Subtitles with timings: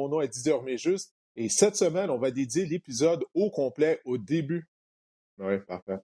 [0.00, 1.12] Mon nom est Didier juste.
[1.36, 4.66] Et cette semaine, on va dédier l'épisode au complet au début.
[5.38, 5.98] Oui, parfait.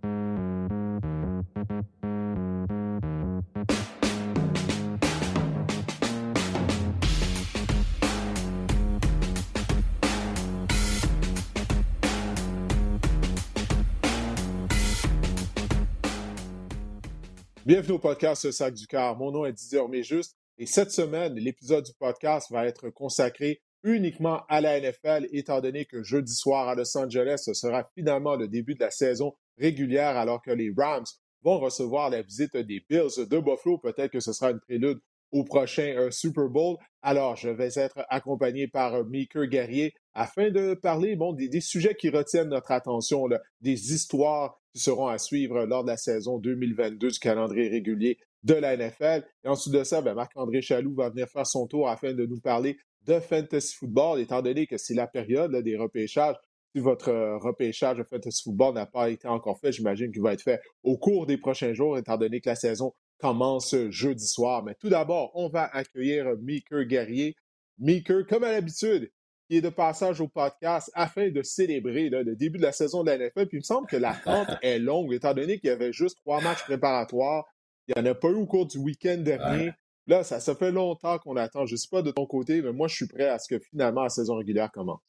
[17.68, 19.14] Bienvenue au podcast Sac du Car.
[19.18, 24.40] Mon nom est Didier Juste et cette semaine, l'épisode du podcast va être consacré uniquement
[24.48, 28.48] à la NFL, étant donné que jeudi soir à Los Angeles, ce sera finalement le
[28.48, 31.04] début de la saison régulière alors que les Rams
[31.42, 33.76] vont recevoir la visite des Bills de Buffalo.
[33.76, 36.78] Peut-être que ce sera une prélude au prochain euh, Super Bowl.
[37.02, 42.10] Alors, je vais être accompagné par euh, Meeker Guerrier afin de parler des, sujets qui
[42.10, 43.28] retiennent notre attention,
[43.60, 48.54] des histoires qui seront à suivre lors de la saison 2022 du calendrier régulier de
[48.54, 49.24] la NFL.
[49.44, 52.40] Et ensuite de ça, ben, Marc-André Chaloux va venir faire son tour afin de nous
[52.40, 56.34] parler de fantasy football, étant donné que c'est la période des repêchages.
[56.74, 60.32] Si votre euh, repêchage de fantasy football n'a pas été encore fait, j'imagine qu'il va
[60.32, 64.64] être fait au cours des prochains jours, étant donné que la saison commence jeudi soir.
[64.64, 67.36] Mais tout d'abord, on va accueillir Meeker Guerrier.
[67.78, 69.08] Meeker, comme à l'habitude,
[69.48, 73.10] qui est de passage au podcast afin de célébrer le début de la saison de
[73.10, 73.46] la NFL.
[73.46, 76.40] Puis il me semble que l'attente est longue, étant donné qu'il y avait juste trois
[76.40, 77.44] matchs préparatoires.
[77.88, 79.72] Il n'y en a pas eu au cours du week-end dernier.
[80.06, 81.66] Là, ça, ça fait longtemps qu'on attend.
[81.66, 83.58] Je ne sais pas de ton côté, mais moi, je suis prêt à ce que
[83.58, 85.00] finalement la saison régulière commence.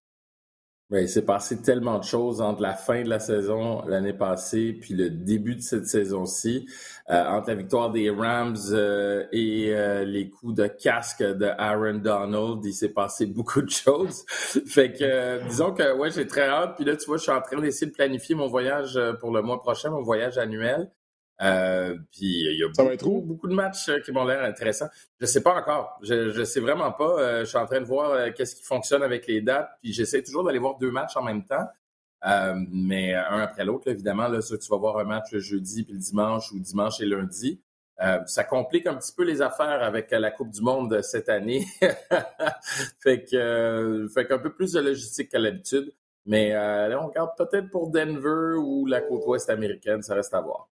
[0.91, 4.73] Oui, il s'est passé tellement de choses entre la fin de la saison l'année passée
[4.73, 6.66] puis le début de cette saison-ci,
[7.11, 11.99] euh, entre la victoire des Rams euh, et euh, les coups de casque de Aaron
[11.99, 14.25] Donald, il s'est passé beaucoup de choses.
[14.28, 16.75] fait que disons que ouais, j'ai très hâte.
[16.75, 19.44] Puis là, tu vois, je suis en train d'essayer de planifier mon voyage pour le
[19.44, 20.89] mois prochain, mon voyage annuel.
[21.41, 24.89] Euh, puis il y a beaucoup, beaucoup, de matchs euh, qui m'ont l'air intéressants.
[25.22, 25.97] Je sais pas encore.
[26.03, 27.19] Je, je sais vraiment pas.
[27.19, 29.69] Euh, je suis en train de voir qu'est-ce qui fonctionne avec les dates.
[29.81, 31.66] Puis j'essaie toujours d'aller voir deux matchs en même temps.
[32.72, 34.28] mais un après l'autre, évidemment.
[34.28, 37.61] Là, tu vas voir un match le jeudi puis le dimanche ou dimanche et lundi.
[38.25, 41.66] ça complique un petit peu les affaires avec la Coupe du Monde cette année.
[42.99, 45.94] fait que fait qu'un peu plus de logistique qu'à l'habitude.
[46.25, 50.41] Mais là, on regarde peut-être pour Denver ou la côte ouest américaine, ça reste à
[50.41, 50.69] voir.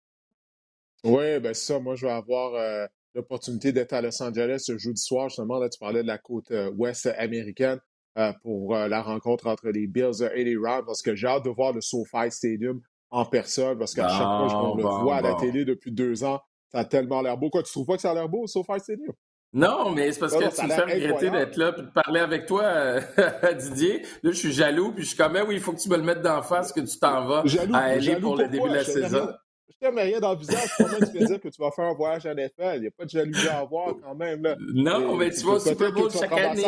[1.03, 1.79] Oui, ben ça.
[1.79, 5.29] Moi, je vais avoir euh, l'opportunité d'être à Los Angeles ce jeudi soir.
[5.29, 7.79] Justement, là, tu parlais de la côte euh, ouest américaine
[8.17, 11.49] euh, pour la rencontre entre les Bills et les Rams parce que j'ai hâte de
[11.49, 12.81] voir le SoFi Stadium
[13.11, 16.39] en personne parce qu'à chaque fois qu'on le voit à la télé depuis deux ans,
[16.71, 17.49] ça a tellement l'air beau.
[17.49, 19.13] Quoi, tu trouves pas que ça a l'air beau, le SoFi Stadium?
[19.53, 22.47] Non, mais c'est parce que tu me fais regretter d'être là et de parler avec
[22.47, 22.99] toi,
[23.57, 24.01] Didier.
[24.23, 25.95] Là, je suis jaloux, puis je suis comme, eh oui, il faut que tu me
[25.95, 27.43] le mettes d'en face, que tu t'en vas
[27.73, 29.29] à aller pour le début de la saison
[29.69, 31.93] je t'aime rien dans le visage, comment tu peux dire que tu vas faire un
[31.93, 32.75] voyage à NFL?
[32.75, 34.43] Il n'y a pas de jalousie à avoir quand même.
[34.43, 34.55] Là.
[34.73, 36.63] Non, mais tu vas au Super Bowl chaque année.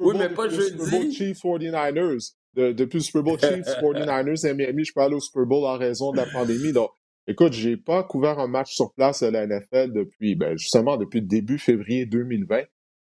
[0.00, 0.78] oui, mais pas jeudi.
[0.78, 2.32] Super Bowl Chiefs 49ers.
[2.54, 5.76] depuis le Super Bowl Chiefs 49ers et Miami, je peux aller au Super Bowl en
[5.76, 6.72] raison de la pandémie.
[6.72, 6.90] Donc,
[7.26, 11.20] écoute, j'ai pas couvert un match sur place à la NFL depuis, ben, justement, depuis
[11.20, 12.62] le début février 2020.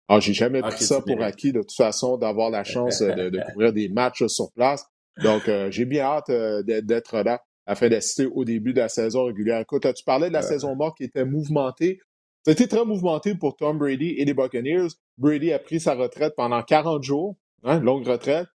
[0.09, 3.39] Alors, j'ai jamais pris ça pour acquis, de toute façon, d'avoir la chance de, de,
[3.51, 4.85] couvrir des matchs sur place.
[5.23, 9.25] Donc, euh, j'ai bien hâte euh, d'être là afin d'assister au début de la saison
[9.25, 9.59] régulière.
[9.59, 11.99] Écoute, tu parlais de la saison morte qui était mouvementée?
[12.45, 14.87] C'était très mouvementé pour Tom Brady et les Buccaneers.
[15.17, 18.47] Brady a pris sa retraite pendant 40 jours, hein, longue retraite.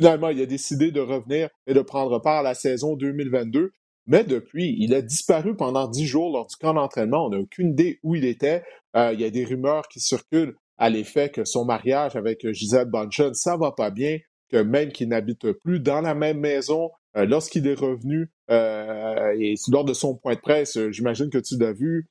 [0.00, 3.70] Finalement, il a décidé de revenir et de prendre part à la saison 2022.
[4.06, 7.26] Mais depuis, il a disparu pendant 10 jours lors du camp d'entraînement.
[7.26, 8.64] On n'a aucune idée où il était.
[8.96, 12.86] Euh, il y a des rumeurs qui circulent à l'effet que son mariage avec Gisèle
[12.86, 14.18] Bonchen, ça va pas bien,
[14.50, 19.54] que même qu'il n'habite plus dans la même maison, euh, lorsqu'il est revenu euh, et
[19.70, 22.06] lors de son point de presse, euh, j'imagine que tu l'as vu,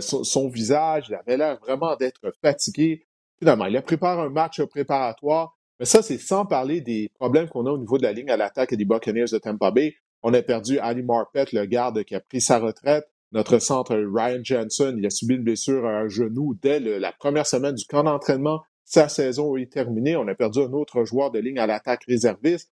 [0.00, 3.06] son, visage, il avait l'air vraiment d'être fatigué.
[3.38, 7.64] Finalement, il a préparé un match préparatoire, mais ça, c'est sans parler des problèmes qu'on
[7.66, 9.94] a au niveau de la ligne à l'attaque des Buccaneers de Tampa Bay.
[10.22, 13.04] On a perdu Ali Marpet, le garde qui a pris sa retraite.
[13.30, 17.46] Notre centre, Ryan Jensen, il a subi une blessure à un genou dès la première
[17.46, 18.62] semaine du camp d'entraînement.
[18.88, 20.16] Sa saison est terminée.
[20.16, 22.72] On a perdu un autre joueur de ligne à l'attaque réserviste.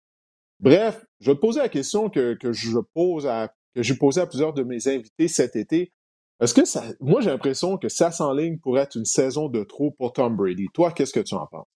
[0.60, 4.28] Bref, je vais te poser la question que, je pose à, que j'ai posée à
[4.28, 5.94] plusieurs de mes invités cet été.
[6.42, 9.92] Est-ce que ça, moi, j'ai l'impression que ça s'enligne pour être une saison de trop
[9.92, 10.68] pour Tom Brady.
[10.74, 11.68] Toi, qu'est-ce que tu en penses?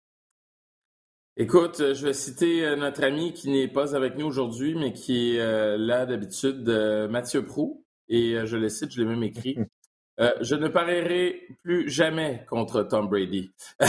[1.37, 5.35] Écoute, je vais citer euh, notre ami qui n'est pas avec nous aujourd'hui, mais qui
[5.35, 7.85] est euh, là d'habitude, euh, Mathieu Prou.
[8.09, 9.57] Et je le cite, je l'ai même écrit.
[10.19, 13.51] Euh, je ne parierai plus jamais contre Tom Brady.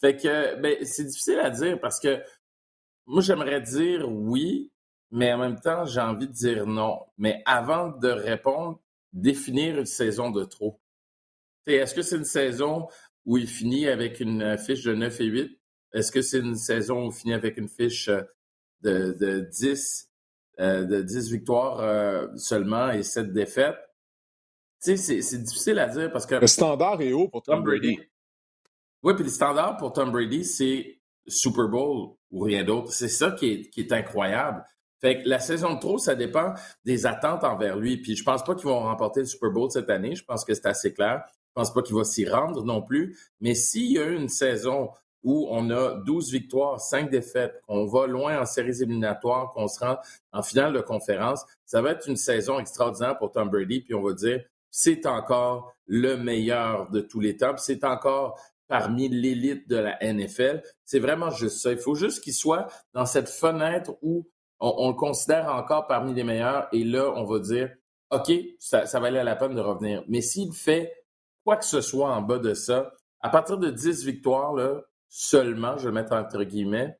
[0.00, 2.20] fait que, mais c'est difficile à dire parce que
[3.06, 4.72] moi, j'aimerais dire oui,
[5.12, 7.00] mais en même temps, j'ai envie de dire non.
[7.16, 8.80] Mais avant de répondre,
[9.12, 10.80] définir une saison de trop.
[11.66, 12.88] Est-ce que c'est une saison
[13.24, 15.60] où il finit avec une fiche de 9 et 8?
[15.92, 18.08] Est-ce que c'est une saison où il finit avec une fiche
[18.82, 20.10] de, de 10,
[20.60, 23.78] euh, de 10 victoires euh, seulement et 7 défaites?
[24.94, 26.36] Sais, c'est difficile à dire parce que.
[26.36, 27.98] Le standard est haut pour Tom, Brady.
[29.02, 32.92] Oui, puis le standard pour Tom Brady, c'est Super Bowl ou rien d'autre.
[32.92, 34.64] C'est ça qui est, qui est incroyable.
[35.00, 36.54] Fait que la saison de trop, ça dépend
[36.84, 37.98] des attentes envers lui.
[37.98, 40.14] Puis je pense pas qu'ils vont remporter le Super Bowl cette année.
[40.14, 41.22] Je pense que c'est assez clair.
[41.48, 43.18] Je pense pas qu'il va s'y rendre non plus.
[43.40, 44.90] Mais s'il y a une saison
[45.22, 49.80] où on a 12 victoires, 5 défaites, qu'on va loin en séries éliminatoires, qu'on se
[49.80, 49.96] rend
[50.32, 53.80] en finale de conférence, ça va être une saison extraordinaire pour Tom Brady.
[53.80, 54.44] Puis on va dire,
[54.78, 57.56] c'est encore le meilleur de tous les temps.
[57.56, 58.38] C'est encore
[58.68, 60.62] parmi l'élite de la NFL.
[60.84, 61.72] C'est vraiment juste ça.
[61.72, 64.28] Il faut juste qu'il soit dans cette fenêtre où
[64.60, 67.74] on, le considère encore parmi les meilleurs et là, on va dire,
[68.10, 70.04] OK, ça, ça valait la peine de revenir.
[70.08, 70.92] Mais s'il fait
[71.42, 74.54] quoi que ce soit en bas de ça, à partir de 10 victoires,
[75.08, 76.98] seulement, je vais le mettre entre guillemets,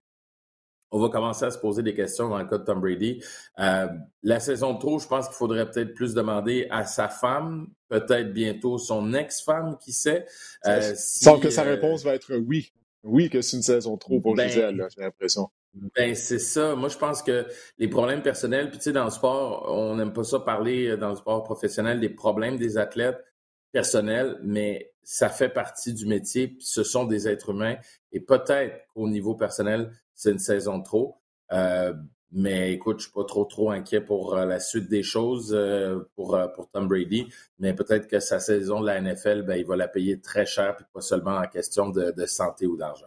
[0.90, 3.22] on va commencer à se poser des questions dans le cas de Tom Brady.
[3.58, 3.88] Euh,
[4.22, 8.32] la saison de trop, je pense qu'il faudrait peut-être plus demander à sa femme, peut-être
[8.32, 10.26] bientôt son ex-femme, qui sait.
[10.66, 12.72] Euh, Sans que sa euh, réponse va être oui.
[13.02, 15.48] Oui, que c'est une saison trop pour ben, Gisèle, j'ai l'impression.
[15.94, 16.74] Ben, c'est ça.
[16.74, 17.46] Moi, je pense que
[17.78, 21.10] les problèmes personnels, puis tu sais, dans le sport, on n'aime pas ça parler dans
[21.10, 23.22] le sport professionnel des problèmes des athlètes
[23.70, 27.76] personnels, mais ça fait partie du métier, puis ce sont des êtres humains.
[28.10, 31.18] Et peut-être qu'au niveau personnel, c'est une saison trop.
[31.52, 31.94] Euh,
[32.32, 36.00] mais écoute, je suis pas trop trop inquiet pour euh, la suite des choses euh,
[36.16, 37.28] pour, pour Tom Brady.
[37.60, 40.74] Mais peut-être que sa saison de la NFL, ben, il va la payer très cher,
[40.74, 43.06] puis pas seulement en question de, santé ou d'argent.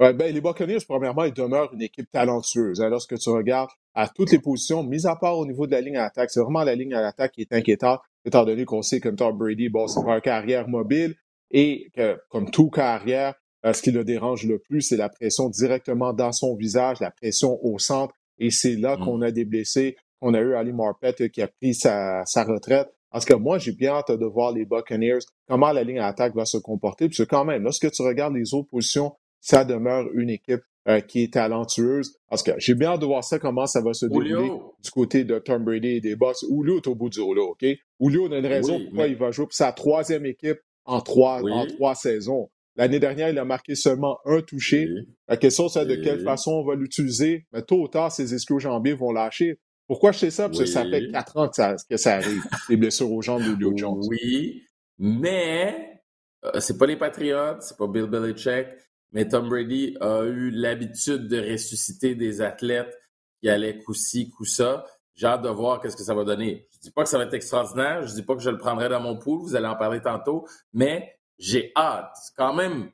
[0.00, 2.80] Ouais, ben, les Buccaneers, premièrement, ils demeurent une équipe talentueuse.
[2.80, 5.80] Hein, lorsque tu regardes à toutes les positions, mis à part au niveau de la
[5.80, 8.82] ligne à l'attaque, c'est vraiment la ligne à l'attaque qui est inquiétante, étant donné qu'on
[8.82, 11.14] sait que Tom Brady, bon, c'est pas un carrière mobile
[11.52, 13.34] et que, comme tout carrière,
[13.64, 17.10] euh, ce qui le dérange le plus, c'est la pression directement dans son visage, la
[17.10, 18.14] pression au centre.
[18.38, 19.04] Et c'est là mm.
[19.04, 19.96] qu'on a des blessés.
[20.20, 22.88] On a eu Ali Marpet euh, qui a pris sa, sa retraite.
[23.10, 26.46] Parce que moi, j'ai bien hâte de voir les Buccaneers, comment la ligne d'attaque va
[26.46, 27.08] se comporter.
[27.08, 31.24] Puis quand même, lorsque tu regardes les autres positions, ça demeure une équipe euh, qui
[31.24, 32.16] est talentueuse.
[32.30, 34.50] Parce que j'ai bien hâte de voir ça, comment ça va se dérouler
[34.82, 36.38] du côté de Tom Brady et des Bucks.
[36.40, 37.64] Julio est au bout du rouleau, OK?
[38.00, 41.66] Julio a une raison pourquoi il va jouer pour sa troisième équipe en trois, en
[41.66, 42.50] trois saisons.
[42.76, 44.88] L'année dernière, il a marqué seulement un touché.
[45.28, 47.46] La question, c'est de quelle façon on va l'utiliser.
[47.52, 49.58] Mais tôt ou tard, ses ischio-jambiers vont lâcher.
[49.86, 50.48] Pourquoi je sais ça?
[50.48, 53.42] Parce que ça fait quatre ans que ça, que ça arrive, les blessures aux jambes
[53.42, 54.00] de Julio Jones.
[54.08, 54.62] Oui,
[54.98, 56.00] mais
[56.44, 58.68] euh, c'est pas les Patriots, c'est pas Bill Belichick,
[59.10, 62.96] mais Tom Brady a eu l'habitude de ressusciter des athlètes
[63.40, 64.86] qui allaient coup-ci, coup-ça.
[65.14, 66.68] J'ai hâte de voir qu'est-ce que ça va donner.
[66.72, 68.88] Je dis pas que ça va être extraordinaire, je dis pas que je le prendrai
[68.88, 72.12] dans mon pool, vous allez en parler tantôt, mais j'ai hâte.
[72.22, 72.90] C'est quand même,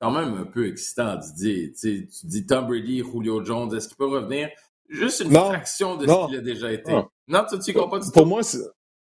[0.00, 1.72] quand même un peu excitant, Didier.
[1.72, 4.48] Tu, tu dis Tom Brady, Julio Jones, est-ce qu'il peut revenir?
[4.88, 6.92] Juste une fraction de ce qu'il a déjà été.
[7.26, 8.40] Non, tu ne comprends pas du pour Moi,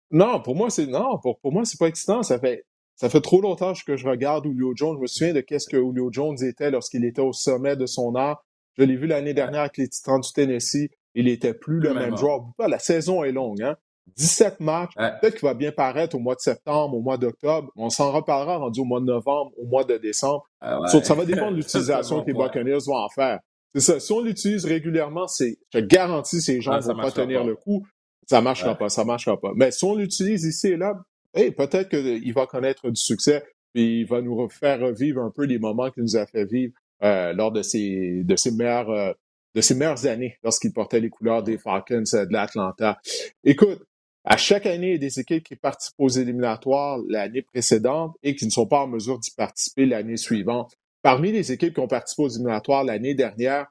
[0.09, 2.23] non, pour moi, c'est non, pour, pour moi, c'est pas excitant.
[2.23, 4.95] Ça fait ça fait trop longtemps que je regarde Julio Jones.
[4.97, 8.15] Je me souviens de qu'est-ce que Julio Jones était lorsqu'il était au sommet de son
[8.15, 8.43] art.
[8.77, 10.89] Je l'ai vu l'année dernière avec les Titans du Tennessee.
[11.15, 12.51] Il était plus le, même, joueur.
[12.59, 13.75] La saison est longue, hein?
[14.15, 14.93] 17 matchs.
[14.95, 17.71] Peut-être qu'il va bien paraître au mois de septembre, au mois d'octobre.
[17.75, 20.43] On s'en reparlera rendu au mois de novembre, au mois de décembre.
[20.59, 23.39] Ah ça va dépendre de l'utilisation que les Buccaneers vont en faire.
[23.73, 23.99] C'est ça.
[23.99, 27.85] Si on l'utilise régulièrement, c'est, je garantis, ces gens ne vont pas tenir le coup.
[28.27, 29.51] Ça marchera pas, ça marchera pas.
[29.55, 30.95] Mais si on l'utilise ici et là,
[31.33, 33.43] peut-être qu'il va connaître du succès,
[33.73, 36.73] puis il va nous faire revivre un peu les moments qu'il nous a fait vivre
[37.03, 39.13] euh, lors de ses, de ses meilleures, euh,
[39.55, 42.99] de ses meilleures années, lorsqu'il portait les couleurs des Falcons euh, de l'Atlanta.
[43.43, 43.81] Écoute,
[44.23, 48.35] à chaque année, il y a des équipes qui participent aux éliminatoires l'année précédente et
[48.35, 50.75] qui ne sont pas en mesure d'y participer l'année suivante.
[51.01, 53.65] Parmi les équipes qui ont participé aux éliminatoires l'année dernière,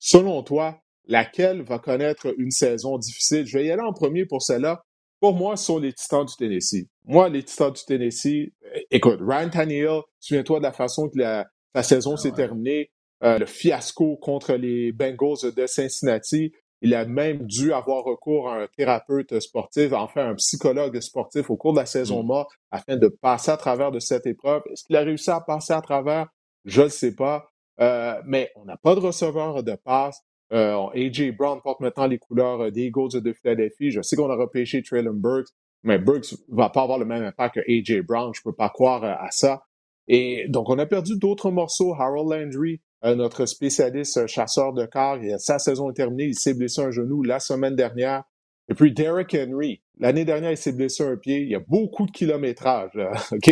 [0.00, 3.46] selon toi, laquelle va connaître une saison difficile?
[3.46, 4.82] Je vais y aller en premier pour cela.
[5.20, 6.88] Pour moi, ce sont les Titans du Tennessee.
[7.04, 8.52] Moi, les Titans du Tennessee,
[8.90, 11.46] écoute, Ryan Tannehill, souviens-toi de la façon que la,
[11.82, 12.90] saison ah s'est terminée,
[13.22, 16.52] euh, le fiasco contre les Bengals de Cincinnati.
[16.82, 21.56] Il a même dû avoir recours à un thérapeute sportif, enfin un psychologue sportif au
[21.56, 22.26] cours de la saison mm.
[22.26, 24.62] morte afin de passer à travers de cette épreuve.
[24.70, 26.26] Est-ce qu'il a réussi à passer à travers?
[26.64, 27.46] Je ne sais pas.
[27.80, 30.20] Euh, mais on n'a pas de receveur de passe.
[30.52, 33.90] Euh, AJ Brown porte maintenant les couleurs des Eagles de Philadelphie.
[33.90, 35.48] Je sais qu'on a repêché Traylon Burks.
[35.84, 38.02] mais Burks va pas avoir le même impact que A.J.
[38.02, 38.32] Brown.
[38.34, 39.62] Je peux pas croire à ça.
[40.08, 41.94] Et donc, on a perdu d'autres morceaux.
[41.94, 46.24] Harold Landry, euh, notre spécialiste euh, chasseur de corps, sa saison est terminée.
[46.24, 48.24] Il s'est blessé un genou la semaine dernière.
[48.68, 51.40] Et puis, Derrick Henry, l'année dernière, il s'est blessé un pied.
[51.40, 52.92] Il y a beaucoup de kilométrage,
[53.32, 53.50] OK,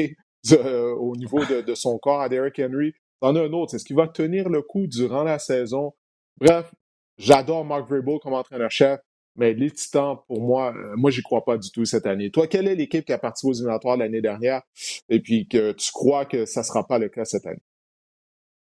[0.52, 2.92] au niveau de, de, son corps à Derrick Henry.
[3.20, 3.74] T'en as un autre.
[3.74, 5.92] Est-ce qu'il va tenir le coup durant la saison?
[6.38, 6.72] Bref,
[7.18, 9.00] j'adore Mark Vrabel comme entraîneur-chef.
[9.36, 12.30] Mais les Titans, pour moi, euh, moi, j'y crois pas du tout cette année.
[12.30, 14.62] Toi, quelle est l'équipe qui a participé aux éliminatoires l'année dernière?
[15.08, 17.62] Et puis que tu crois que ça sera pas le cas cette année?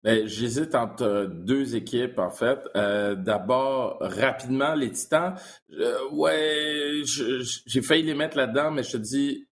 [0.05, 2.59] Ben, j'hésite entre deux équipes, en fait.
[2.75, 5.35] Euh, d'abord, rapidement, les Titans.
[5.71, 9.47] Euh, ouais, j'ai failli les mettre là-dedans, mais je te dis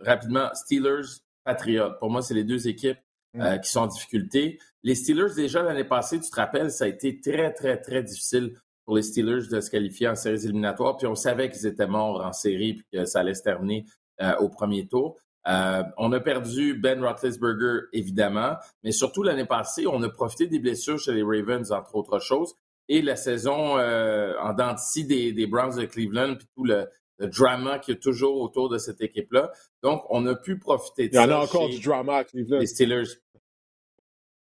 [0.00, 1.92] rapidement, Steelers, Patriots.
[2.00, 2.98] Pour moi, c'est les deux équipes
[3.34, 3.60] mm.
[3.60, 4.58] qui sont en difficulté.
[4.82, 8.54] Les Steelers, déjà l'année passée, tu te rappelles, ça a été très, très, très difficile
[8.84, 10.96] pour les Steelers de se qualifier en séries éliminatoires.
[10.96, 13.86] Puis on savait qu'ils étaient morts en série puis que ça allait se terminer
[14.20, 15.16] euh, au premier tour.
[15.46, 20.58] Euh, on a perdu Ben Roethlisberger, évidemment, mais surtout l'année passée, on a profité des
[20.58, 22.54] blessures chez les Ravens, entre autres choses.
[22.88, 26.86] Et la saison euh, en dentiste des, des Browns de Cleveland, puis tout le,
[27.20, 29.52] drama qu'il y a toujours autour de cette équipe-là.
[29.82, 31.24] Donc, on a pu profiter de ça.
[31.24, 32.58] Il y en a encore du drama à Cleveland.
[32.58, 33.04] Les Steelers.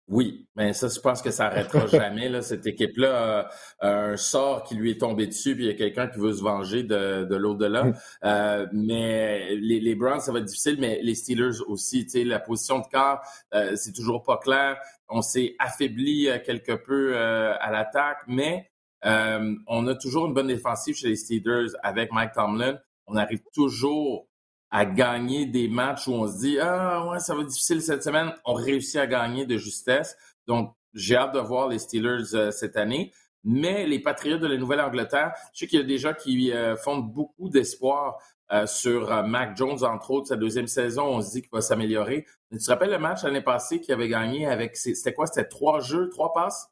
[0.10, 2.30] Oui, mais ça, je pense que ça arrêtera jamais.
[2.30, 3.50] Là, cette équipe-là
[3.82, 6.32] a un sort qui lui est tombé dessus, puis il y a quelqu'un qui veut
[6.32, 7.84] se venger de, de l'au-delà.
[7.84, 7.94] Mm.
[8.24, 12.06] Euh, mais les, les, Browns, ça va être difficile, mais les Steelers aussi.
[12.06, 13.22] Tu sais, la position de quart,
[13.54, 14.78] euh, c'est toujours pas clair.
[15.10, 18.72] On s'est affaibli euh, quelque peu euh, à l'attaque, mais
[19.04, 22.78] on a toujours une bonne défensive chez les Steelers avec Mike Tomlin.
[23.08, 24.27] On arrive toujours
[24.70, 28.04] à gagner des matchs où on se dit ah ouais ça va être difficile cette
[28.04, 30.18] semaine, on réussit à gagner de justesse.
[30.46, 33.14] Donc j'ai hâte de voir les Steelers euh, cette année.
[33.44, 36.76] Mais les Patriots de la Nouvelle-Angleterre, je sais qu'il y a des gens qui euh,
[36.76, 38.18] font beaucoup d'espoir
[38.52, 41.06] euh, sur Mac Jones, entre autres, sa deuxième saison.
[41.06, 42.26] On se dit qu'il va s'améliorer.
[42.52, 45.28] Mais tu te rappelles le match l'année passée qu'il avait gagné avec, c'était quoi?
[45.28, 46.70] C'était trois jeux, trois passes?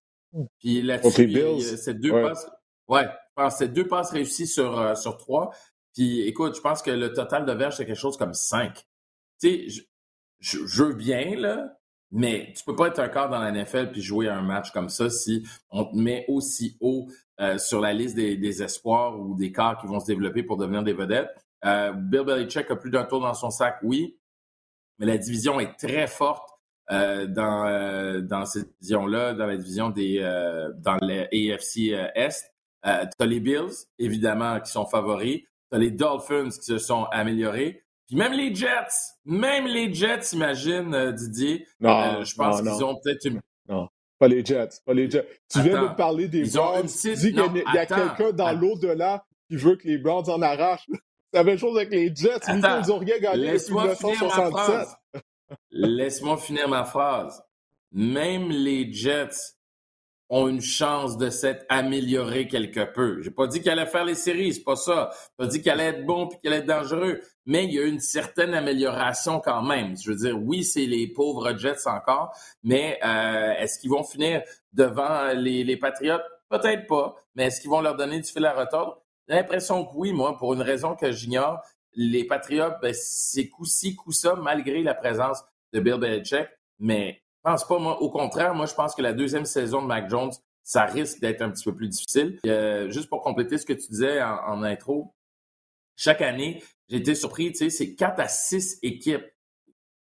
[0.59, 2.49] Puis là-dessus, c'est deux passes.
[2.89, 3.07] Ouais,
[3.51, 5.51] c'est deux passes réussies sur, sur trois.
[5.95, 8.85] Puis écoute, je pense que le total de verges, c'est quelque chose comme 5.
[9.41, 9.85] Tu sais,
[10.39, 11.77] je, veux bien, là,
[12.11, 14.89] mais tu peux pas être un quart dans la NFL puis jouer un match comme
[14.89, 17.07] ça si on te met aussi haut
[17.39, 20.83] euh, sur la liste des, espoirs ou des quarts qui vont se développer pour devenir
[20.83, 21.29] des vedettes.
[21.63, 24.19] Euh, Bill Belichick a plus d'un tour dans son sac, oui,
[24.99, 26.47] mais la division est très forte
[26.91, 30.19] euh, dans, dans cette division-là, dans la division des
[30.77, 32.53] dans l'AFC Est.
[32.83, 35.43] tu as les Bills, évidemment, qui sont favoris
[35.77, 37.83] les Dolphins qui se sont améliorés.
[38.07, 41.65] Puis même les Jets, même les Jets, imagine, euh, Didier.
[41.79, 43.41] Non, euh, je pense qu'ils ont peut-être une...
[43.67, 43.87] Non,
[44.19, 45.27] pas les Jets, pas les Jets.
[45.51, 46.87] Tu viens de parler des Browns.
[46.87, 50.87] Tu dis qu'il y a, quelqu'un dans l'au-delà qui veut que les Browns en arrachent.
[51.33, 52.39] C'est la même chose avec les Jets.
[52.47, 54.87] Ils n'ont rien gagné depuis 1967.
[55.71, 57.43] Laisse-moi finir ma phrase.
[57.91, 59.54] Même les Jets
[60.29, 63.21] ont une chance de s'être améliorés quelque peu.
[63.21, 65.11] J'ai pas dit qu'elle allait faire les séries, c'est pas ça.
[65.13, 67.79] J'ai pas dit qu'elle allait être bon puis qu'elle allait être dangereux, mais il y
[67.79, 69.95] a une certaine amélioration quand même.
[69.97, 74.41] Je veux dire, oui, c'est les pauvres Jets encore, mais euh, est-ce qu'ils vont finir
[74.73, 76.23] devant les, les Patriotes?
[76.49, 79.01] Peut-être pas, mais est-ce qu'ils vont leur donner du fil à retordre?
[79.27, 81.59] J'ai l'impression que oui, moi, pour une raison que j'ignore.
[81.93, 86.47] Les Patriotes, ben, c'est coup-ci, coup-ça, malgré la présence de Bill Belichick,
[86.79, 88.01] mais pense pas, moi.
[88.01, 90.31] Au contraire, moi, je pense que la deuxième saison de Mac Jones,
[90.63, 92.39] ça risque d'être un petit peu plus difficile.
[92.45, 95.13] Euh, juste pour compléter ce que tu disais en, intro,
[95.95, 99.25] chaque année, j'ai été surpris, tu sais, c'est 4 à 6 équipes.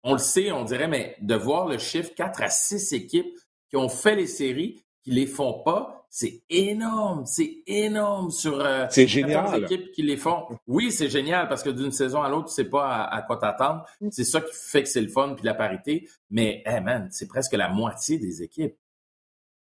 [0.02, 3.76] On le sait, on dirait, mais de voir le chiffre 4 à 6 équipes qui
[3.76, 9.06] ont fait les séries, qui les font pas, c'est énorme, c'est énorme sur euh, c'est
[9.06, 9.62] génial.
[9.62, 10.46] équipes qui les font.
[10.66, 13.84] Oui, c'est génial parce que d'une saison à l'autre, tu sais pas à, quoi t'attendre.
[14.00, 14.08] Mm.
[14.10, 16.08] C'est ça qui fait que c'est le fun puis la parité.
[16.30, 18.76] Mais, hey man, c'est presque la moitié des équipes.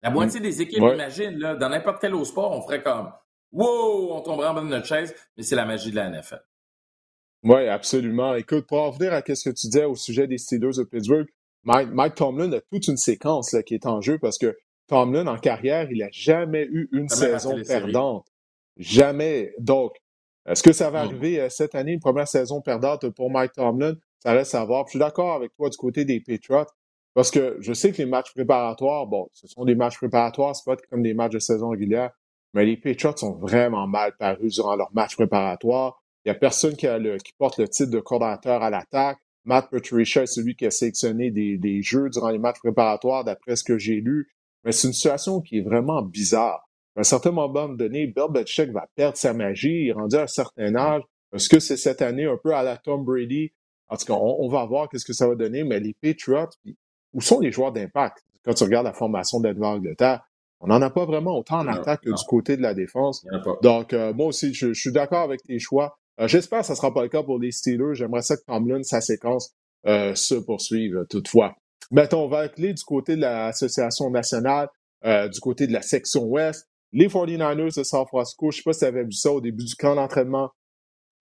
[0.03, 0.15] La mm.
[0.15, 3.13] moitié des équipes, imagine, là, dans n'importe quel autre sport, on ferait comme
[3.53, 6.43] Wow, on tomberait en bas de notre chaise, mais c'est la magie de la NFL.
[7.45, 8.35] Oui, absolument.
[8.35, 11.27] Écoute, pour en revenir à ce que tu disais au sujet des Steelers de Pittsburgh,
[11.65, 14.57] Mike, Tomlin a toute une séquence là, qui est en jeu parce que
[14.93, 18.27] Tomlin, en carrière, il n'a jamais eu une saison perdante.
[18.77, 19.55] Jamais.
[19.59, 19.95] Donc,
[20.45, 23.95] est-ce que ça va arriver euh, cette année, une première saison perdante pour Mike Tomlin?
[24.19, 24.85] Ça reste à voir.
[24.87, 26.67] je suis d'accord avec toi du côté des Patriots.
[27.15, 30.67] Parce que je sais que les matchs préparatoires, bon, ce sont des matchs préparatoires, c'est
[30.67, 32.11] pas comme des matchs de saison régulière,
[32.53, 36.03] mais les Patriots sont vraiment mal parus durant leurs matchs préparatoires.
[36.25, 39.19] Il n'y a personne qui, a le, qui porte le titre de coordinateur à l'attaque.
[39.47, 43.57] Matt Patricia est celui qui a sélectionné des, des jeux durant les matchs préparatoires, d'après
[43.57, 44.29] ce que j'ai lu.
[44.65, 46.69] Mais c'est une situation qui est vraiment bizarre.
[46.97, 50.23] À un certain moment donné, Bill Belichick va perdre sa magie, il est rendu à
[50.23, 51.03] un certain âge.
[51.35, 53.53] Est-ce que c'est cette année un peu à la Tom Brady?
[53.89, 56.49] En tout cas, on, va voir qu'est-ce que ça va donner, mais les Patriots,
[57.13, 58.25] où sont les joueurs d'impact?
[58.45, 60.23] Quand tu regardes la formation d'Edouard-Angleterre,
[60.61, 63.27] on n'en a pas vraiment autant en attaque que du côté de la défense.
[63.63, 65.99] Donc, euh, moi aussi, je, suis d'accord avec tes choix.
[66.21, 67.95] Euh, j'espère que ça ne sera pas le cas pour les Steelers.
[67.95, 69.55] J'aimerais ça que Tomlin, sa séquence,
[69.87, 71.57] euh, se poursuive toutefois.
[71.93, 74.69] Mettons, on va clé du côté de l'Association nationale,
[75.05, 76.67] du côté de la section ouest.
[76.93, 79.43] Les 49ers de San Francisco, je ne sais pas si tu avais vu ça au
[79.43, 80.51] début du camp d'entraînement.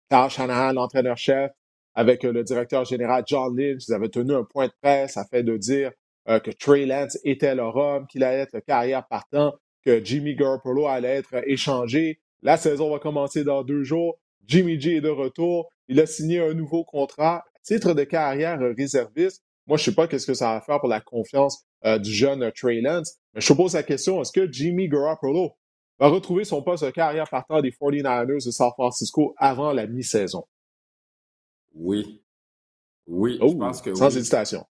[0.09, 1.51] Carl Shanahan, l'entraîneur-chef,
[1.93, 5.57] avec le directeur général John Lynch, ils avaient tenu un point de presse afin de
[5.57, 5.91] dire
[6.29, 10.87] euh, que Trey Lance était leur homme, qu'il allait être carrière partant, que Jimmy Garoppolo
[10.87, 12.21] allait être échangé.
[12.41, 14.19] La saison va commencer dans deux jours.
[14.47, 15.69] Jimmy G est de retour.
[15.87, 19.43] Il a signé un nouveau contrat, titre de carrière réserviste.
[19.67, 22.11] Moi, je ne sais pas qu'est-ce que ça va faire pour la confiance euh, du
[22.11, 25.51] jeune Trey Lance, mais je te pose la question, est-ce que Jimmy Garoppolo
[25.99, 30.45] va retrouver son poste de carrière partant des 49ers de San Francisco avant la mi-saison?
[31.73, 32.21] Oui.
[33.07, 34.65] Oui, je oh, pense que sans hésitation.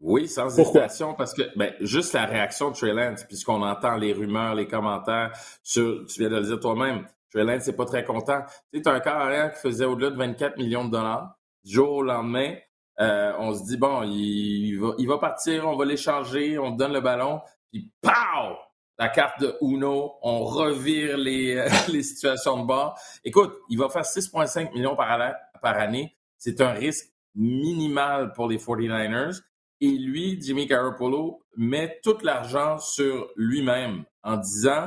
[0.00, 4.12] Oui, sans hésitation, parce que ben, juste la réaction de Trey Lance, puisqu'on entend les
[4.12, 8.04] rumeurs, les commentaires sur, tu viens de le dire toi-même, Trey Lance n'est pas très
[8.04, 8.42] content.
[8.72, 11.38] Tu sais, as un carrière qui faisait au-delà de 24 millions de dollars.
[11.64, 12.54] Du jour au lendemain,
[13.00, 17.40] euh, on se dit, bon, il, va, partir, on va l'échanger, on donne le ballon,
[17.70, 18.56] puis pow!
[18.96, 22.96] La carte de Uno, on revire les, les situations de bord.
[23.24, 25.18] Écoute, il va faire 6,5 millions par,
[25.60, 26.16] par année.
[26.38, 29.40] C'est un risque minimal pour les 49ers.
[29.80, 34.86] Et lui, Jimmy Garoppolo, met tout l'argent sur lui-même en disant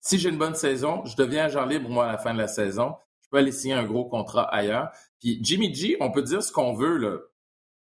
[0.00, 2.46] si j'ai une bonne saison, je deviens agent libre, moi, à la fin de la
[2.46, 2.94] saison.
[3.22, 4.90] Je peux aller signer un gros contrat ailleurs.
[5.20, 7.18] Puis Jimmy G, on peut dire ce qu'on veut, là.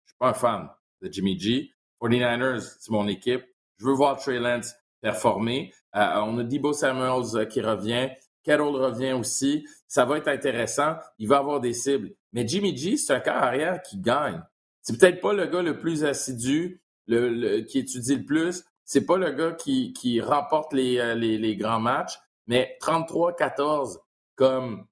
[0.06, 0.70] Je suis pas un fan
[1.02, 1.72] de Jimmy G.
[2.02, 3.44] 49ers, c'est mon équipe.
[3.78, 5.74] Je veux voir Trey Lance performer.
[5.96, 8.10] Euh, on a Debo Samuels euh, qui revient.
[8.44, 9.66] Carroll revient aussi.
[9.88, 10.96] Ça va être intéressant.
[11.20, 12.14] Il va avoir des cibles.
[12.34, 14.42] Mais Jimmy G, c'est un cas arrière qui gagne.
[14.82, 18.64] C'est peut-être pas le gars le plus assidu, qui étudie le plus.
[18.84, 23.98] C'est pas le gars qui, qui remporte les, euh, les grands matchs, mais 33-14
[24.36, 24.86] comme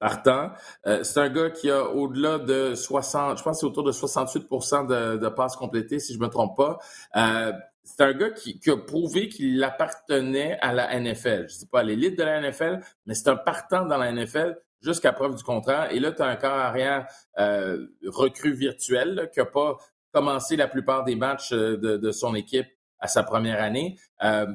[0.00, 0.50] partant.
[0.86, 4.48] Euh, c'est un gars qui a au-delà de 60, je pense c'est autour de 68
[4.48, 6.78] de, de passes complétées, si je me trompe pas.
[7.14, 7.52] Euh,
[7.84, 11.46] c'est un gars qui, qui a prouvé qu'il appartenait à la NFL.
[11.48, 14.56] Je dis pas à l'élite de la NFL, mais c'est un partant dans la NFL
[14.82, 15.92] jusqu'à preuve du contraire.
[15.92, 17.06] Et là, tu as un corps arrière
[17.38, 19.76] euh, recrue virtuel qui n'a pas
[20.12, 22.66] commencé la plupart des matchs euh, de, son équipe
[22.98, 24.46] à sa première année, euh,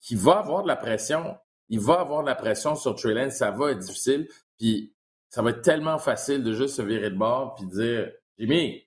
[0.00, 1.36] qui va avoir de la pression.
[1.68, 4.28] Il va avoir de la pression sur Trey Ça va être difficile.
[4.60, 4.94] Puis
[5.30, 8.86] ça va être tellement facile de juste se virer de bord puis dire Jimmy,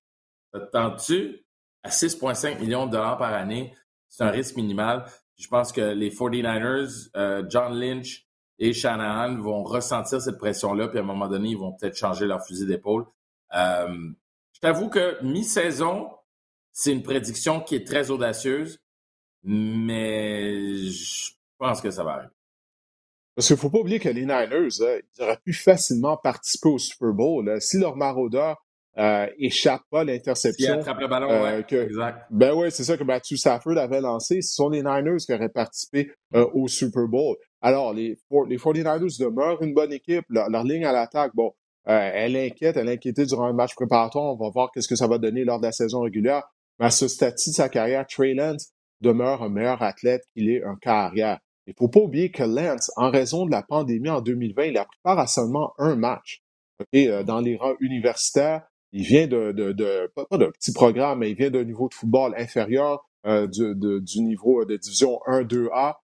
[0.51, 1.45] t'attends-tu
[1.81, 3.75] à 6,5 millions de dollars par année?
[4.07, 5.05] C'est un risque minimal.
[5.37, 8.27] Je pense que les 49ers, euh, John Lynch,
[8.59, 12.27] et Shanahan vont ressentir cette pression-là, puis à un moment donné, ils vont peut-être changer
[12.27, 13.05] leur fusil d'épaule.
[13.55, 14.11] Euh,
[14.53, 16.09] je t'avoue que mi-saison,
[16.71, 18.79] c'est une prédiction qui est très audacieuse,
[19.43, 22.33] mais je pense que ça va arriver.
[23.35, 26.69] Parce qu'il ne faut pas oublier que les Niners, hein, ils auraient pu facilement participer
[26.69, 27.57] au Super Bowl.
[27.61, 28.63] Si leur maraudeur
[28.97, 30.73] euh, échappe pas l'interception.
[30.73, 32.27] attrape le ballon, euh, exact.
[32.29, 34.41] Ben oui, c'est ça que Matthew Stafford avait lancé.
[34.43, 37.35] Ce sont les Niners qui auraient participé euh, au Super Bowl.
[37.61, 40.25] Alors, les, les 49ers demeurent une bonne équipe.
[40.29, 41.53] Leur, ligne à l'attaque, bon,
[41.87, 44.25] euh, elle inquiète, elle inquiétait durant un match préparatoire.
[44.25, 46.43] On va voir qu'est-ce que ça va donner lors de la saison régulière.
[46.79, 50.63] Mais à ce stade de sa carrière, Trey Lance demeure un meilleur athlète qu'il est
[50.63, 51.39] un carrière.
[51.67, 54.85] Il faut pas oublier que Lance, en raison de la pandémie en 2020, il a
[54.85, 56.43] pris part à seulement un match.
[56.79, 61.19] Okay, euh, dans les rangs universitaires, il vient de, de, de pas, d'un petit programme,
[61.19, 65.95] mais il vient d'un niveau de football inférieur euh, du, du niveau de division 1-2A.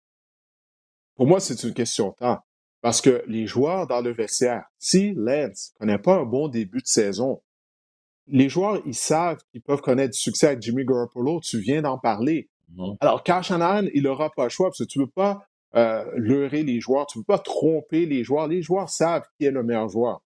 [1.17, 2.39] Pour moi, c'est une question de temps.
[2.81, 6.87] Parce que les joueurs dans le vestiaire, si Lance connaît pas un bon début de
[6.87, 7.43] saison,
[8.29, 11.41] les joueurs, ils savent qu'ils peuvent connaître du succès avec Jimmy Garoppolo.
[11.41, 12.49] Tu viens d'en parler.
[13.01, 16.05] Alors, Kyle Shanahan, il n'aura pas le choix parce que tu ne peux pas euh,
[16.17, 18.47] leurrer les joueurs, tu ne peux pas tromper les joueurs.
[18.47, 20.21] Les joueurs savent qui est le meilleur joueur.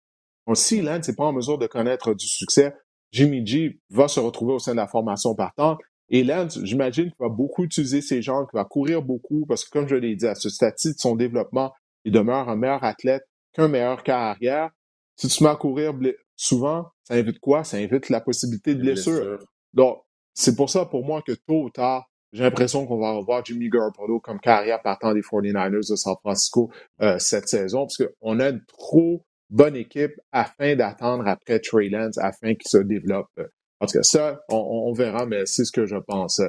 [0.48, 2.74] Donc, si Lance n'est pas en mesure de connaître du succès,
[3.12, 7.20] Jimmy G va se retrouver au sein de la formation partante et Lance, j'imagine qu'il
[7.20, 10.26] va beaucoup utiliser ces gens, qu'il va courir beaucoup, parce que comme je l'ai dit,
[10.26, 11.72] à ce stade de son développement,
[12.04, 13.24] il demeure un meilleur athlète
[13.54, 14.72] qu'un meilleur carrière.
[15.16, 15.94] Si tu mets à courir
[16.36, 17.64] souvent, ça invite quoi?
[17.64, 19.40] Ça invite la possibilité de blessure.
[19.74, 20.00] Donc,
[20.34, 23.70] c'est pour ça, pour moi, que tôt ou tard, j'ai l'impression qu'on va revoir Jimmy
[23.70, 27.98] Garoppolo comme carrière partant des 49ers de San Francisco euh, cette saison, parce
[28.40, 33.48] a une trop bonne équipe afin d'attendre après Trey Lance, afin qu'il se développe euh,
[33.80, 36.42] en tout cas, ça, on, verra, mais c'est ce que je pense.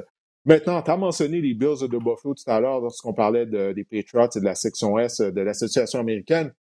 [0.45, 4.29] Maintenant, tu as mentionné les Bills de Buffalo tout à l'heure lorsqu'on parlait des Patriots
[4.35, 6.53] et de la section S de l'Association américaine.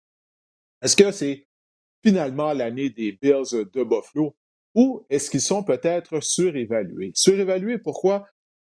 [0.82, 1.46] Est-ce que c'est
[2.04, 4.36] finalement l'année des Bills de Buffalo?
[4.76, 7.10] Ou est-ce qu'ils sont peut-être surévalués?
[7.14, 8.26] Surévalués, pourquoi?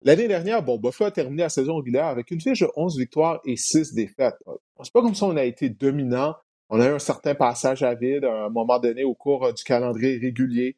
[0.03, 3.41] L'année dernière, bon, Buffalo a terminé la saison régulière avec une fiche de 11 victoires
[3.45, 4.35] et 6 défaites.
[4.83, 6.35] C'est pas comme ça on a été dominant.
[6.69, 9.63] On a eu un certain passage à vide à un moment donné au cours du
[9.63, 10.75] calendrier régulier.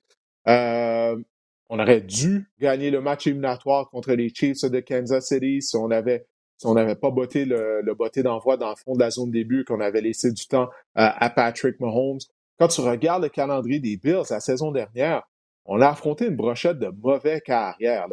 [0.48, 1.18] Euh,
[1.70, 5.92] on aurait dû gagner le match éliminatoire contre les Chiefs de Kansas City si on
[5.92, 6.26] avait
[6.58, 9.32] si on n'avait pas botté le, le botté d'envoi dans le fond de la zone
[9.32, 12.20] début, qu'on avait laissé du temps à Patrick Mahomes.
[12.60, 15.24] Quand tu regardes le calendrier des Bills la saison dernière,
[15.64, 18.08] on a affronté une brochette de mauvais carrières.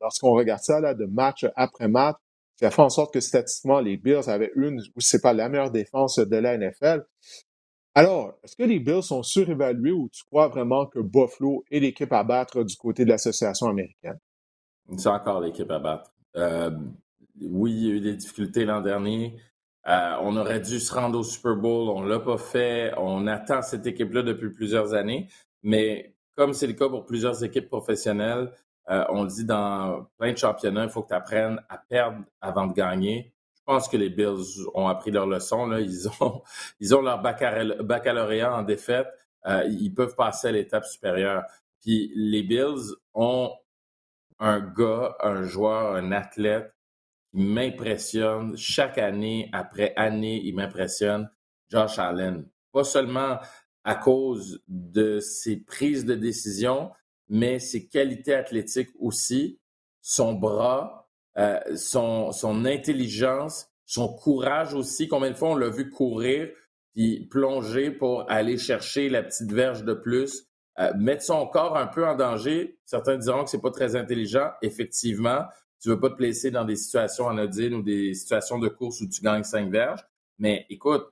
[0.00, 2.16] Lorsqu'on regarde ça là, de match après match,
[2.56, 5.70] ça fait en sorte que statistiquement, les Bills avaient une, ou c'est pas la meilleure
[5.70, 7.06] défense de la NFL.
[7.94, 12.12] Alors, est-ce que les Bills sont surévalués ou tu crois vraiment que Buffalo est l'équipe
[12.12, 14.18] à battre du côté de l'association américaine?
[14.96, 16.12] C'est encore l'équipe à battre.
[16.36, 16.70] Euh,
[17.40, 19.36] oui, il y a eu des difficultés l'an dernier.
[19.88, 22.92] Euh, on aurait dû se rendre au Super Bowl, on l'a pas fait.
[22.98, 25.28] On attend cette équipe-là depuis plusieurs années,
[25.62, 28.52] mais comme c'est le cas pour plusieurs équipes professionnelles,
[28.90, 32.66] euh, on dit dans plein de championnats, il faut que tu apprennes à perdre avant
[32.66, 33.32] de gagner.
[33.54, 35.66] Je pense que les Bills ont appris leur leçon.
[35.66, 35.80] Là.
[35.80, 36.42] Ils, ont,
[36.80, 39.06] ils ont leur baccalauréat en défaite.
[39.46, 41.44] Euh, ils peuvent passer à l'étape supérieure.
[41.80, 43.52] Puis les Bills ont
[44.40, 46.74] un gars, un joueur, un athlète
[47.30, 51.30] qui m'impressionne chaque année après année, il m'impressionne,
[51.68, 52.48] Josh Allen.
[52.72, 53.38] Pas seulement
[53.84, 56.90] à cause de ses prises de décision,
[57.30, 59.58] mais ses qualités athlétiques aussi,
[60.02, 65.08] son bras, euh, son, son intelligence, son courage aussi.
[65.08, 66.50] Combien de fois on l'a vu courir
[66.92, 70.48] puis plonger pour aller chercher la petite verge de plus,
[70.80, 72.78] euh, mettre son corps un peu en danger.
[72.84, 74.50] Certains diront que c'est pas très intelligent.
[74.60, 75.44] Effectivement,
[75.80, 79.08] tu veux pas te placer dans des situations anodines ou des situations de course où
[79.08, 80.04] tu gagnes cinq verges.
[80.38, 81.06] Mais écoute,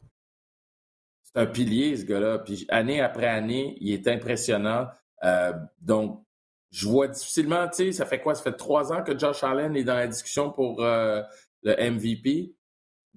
[1.23, 2.39] c'est un pilier, ce gars-là.
[2.39, 4.89] Puis année après année, il est impressionnant.
[5.25, 6.25] Euh, donc,
[6.71, 8.35] je vois difficilement, tu sais, ça fait quoi?
[8.35, 11.23] Ça fait trois ans que Josh Allen est dans la discussion pour euh,
[11.63, 12.55] le MVP.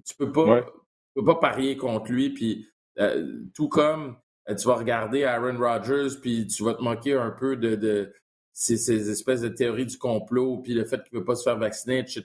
[0.04, 0.66] Tu peux pas,
[1.14, 2.30] peux pas parier contre lui.
[2.30, 4.16] Puis euh, tout comme
[4.48, 8.12] tu vas regarder Aaron Rodgers, puis tu vas te moquer un peu de, de
[8.52, 11.44] ces, ces, espèces de théories du complot, puis le fait qu'il ne veut pas se
[11.44, 12.24] faire vacciner, etc.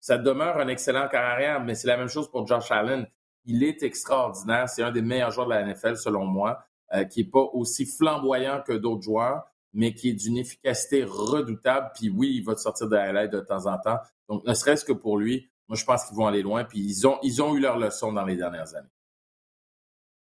[0.00, 3.06] Ça demeure un excellent carrière, mais c'est la même chose pour Josh Allen.
[3.44, 4.68] Il est extraordinaire.
[4.68, 7.86] C'est un des meilleurs joueurs de la NFL, selon moi, euh, qui n'est pas aussi
[7.86, 11.90] flamboyant que d'autres joueurs, mais qui est d'une efficacité redoutable.
[11.94, 13.98] Puis oui, il va te sortir de la de temps en temps.
[14.28, 16.64] Donc, ne serait-ce que pour lui, moi, je pense qu'ils vont aller loin.
[16.64, 18.88] Puis ils ont, ils ont eu leur leçon dans les dernières années.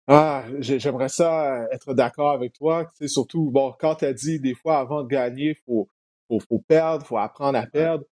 [0.08, 2.88] Ah, j'aimerais ça être d'accord avec toi.
[2.94, 5.88] C'est surtout, bon, quand tu as dit des fois avant de gagner, il faut,
[6.28, 8.04] faut, faut perdre, il faut apprendre à perdre.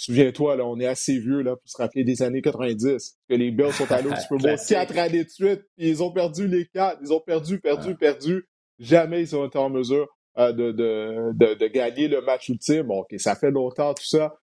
[0.00, 3.50] Souviens-toi, là, on est assez vieux là, pour se rappeler des années 90, que les
[3.50, 7.00] Bills sont allés au Super Bowl quatre années de suite, ils ont perdu les quatre.
[7.02, 8.46] Ils ont perdu, perdu, perdu.
[8.78, 10.06] Jamais ils ont été en mesure
[10.38, 12.84] euh, de, de, de, de, gagner le match ultime.
[12.84, 14.38] Bon, OK, ça fait longtemps, tout ça.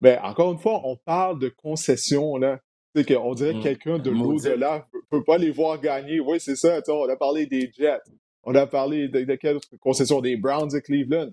[0.00, 2.58] Mais encore une fois, on parle de concessions, là.
[2.96, 3.62] C'est qu'on dirait que mmh.
[3.62, 6.18] quelqu'un de l'au-delà ne peut pas les voir gagner.
[6.18, 6.80] Oui, c'est ça.
[6.88, 8.00] On a parlé des Jets.
[8.42, 10.20] On a parlé de, de quelle concession?
[10.20, 11.30] Des Browns de Cleveland.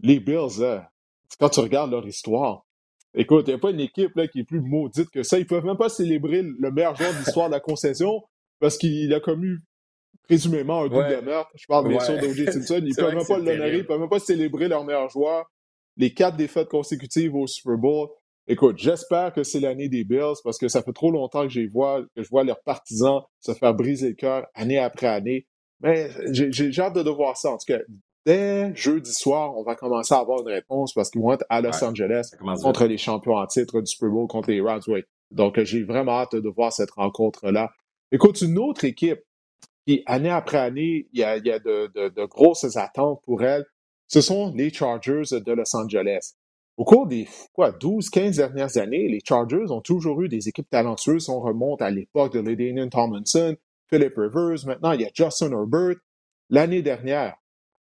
[0.00, 0.90] Les Bills, là,
[1.38, 2.65] quand tu regardes leur histoire,
[3.18, 5.38] Écoute, il n'y a pas une équipe là, qui est plus maudite que ça.
[5.38, 8.22] Ils peuvent même pas célébrer le meilleur joueur de l'histoire de la concession
[8.60, 9.56] parce qu'il a commis
[10.24, 11.50] présumément un double de meurtre.
[11.54, 12.52] Je parle bien sûr d'O.J.
[12.52, 12.82] Simpson.
[12.84, 15.46] Ils peuvent même pas l'honorer, ils peuvent même pas célébrer leur meilleur joueur.
[15.96, 18.08] Les quatre défaites consécutives au Super Bowl.
[18.48, 22.04] Écoute, j'espère que c'est l'année des Bills parce que ça fait trop longtemps que, vois,
[22.14, 25.46] que je vois leurs partisans se faire briser le cœur année après année.
[25.80, 27.50] Mais j'ai hâte de voir ça.
[27.50, 27.78] En tout cas,
[28.26, 31.60] dès jeudi soir, on va commencer à avoir une réponse parce qu'ils vont être à
[31.60, 32.30] Los Angeles
[32.62, 34.82] contre les champions en titre du Super Bowl, contre les Rams.
[35.30, 37.70] Donc, j'ai vraiment hâte de voir cette rencontre-là.
[38.12, 39.20] Écoute, une autre équipe
[39.86, 43.64] qui, année après année, il y a, de, grosses attentes pour elle,
[44.08, 46.34] ce sont les Chargers de Los Angeles.
[46.76, 50.68] Au cours des quoi, 12, 15 dernières années, les Chargers ont toujours eu des équipes
[50.68, 51.28] talentueuses.
[51.28, 53.56] On remonte à l'époque de Ladainian Tomlinson,
[53.88, 54.66] Philip Rivers.
[54.66, 55.96] Maintenant, il y a Justin Herbert.
[56.50, 57.36] L'année dernière,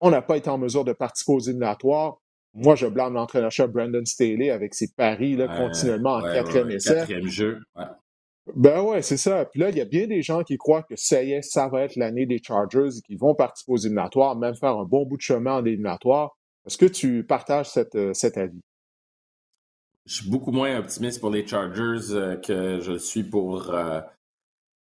[0.01, 2.17] on n'a pas été en mesure de participer aux éliminatoires.
[2.53, 6.95] Moi, je blâme l'entraîneur-chef Brandon Staley avec ses paris là, continuellement en quatrième essai.
[6.95, 7.59] Quatrième jeu.
[8.55, 9.45] Ben ouais, c'est ça.
[9.45, 11.69] Puis là, il y a bien des gens qui croient que ça y est, ça
[11.69, 15.05] va être l'année des Chargers et qui vont participer aux éliminatoires, même faire un bon
[15.05, 16.35] bout de chemin en éliminatoire.
[16.65, 18.59] Est-ce que tu partages cette, euh, cet avis?
[20.05, 24.01] Je suis beaucoup moins optimiste pour les Chargers euh, que je suis pour, euh,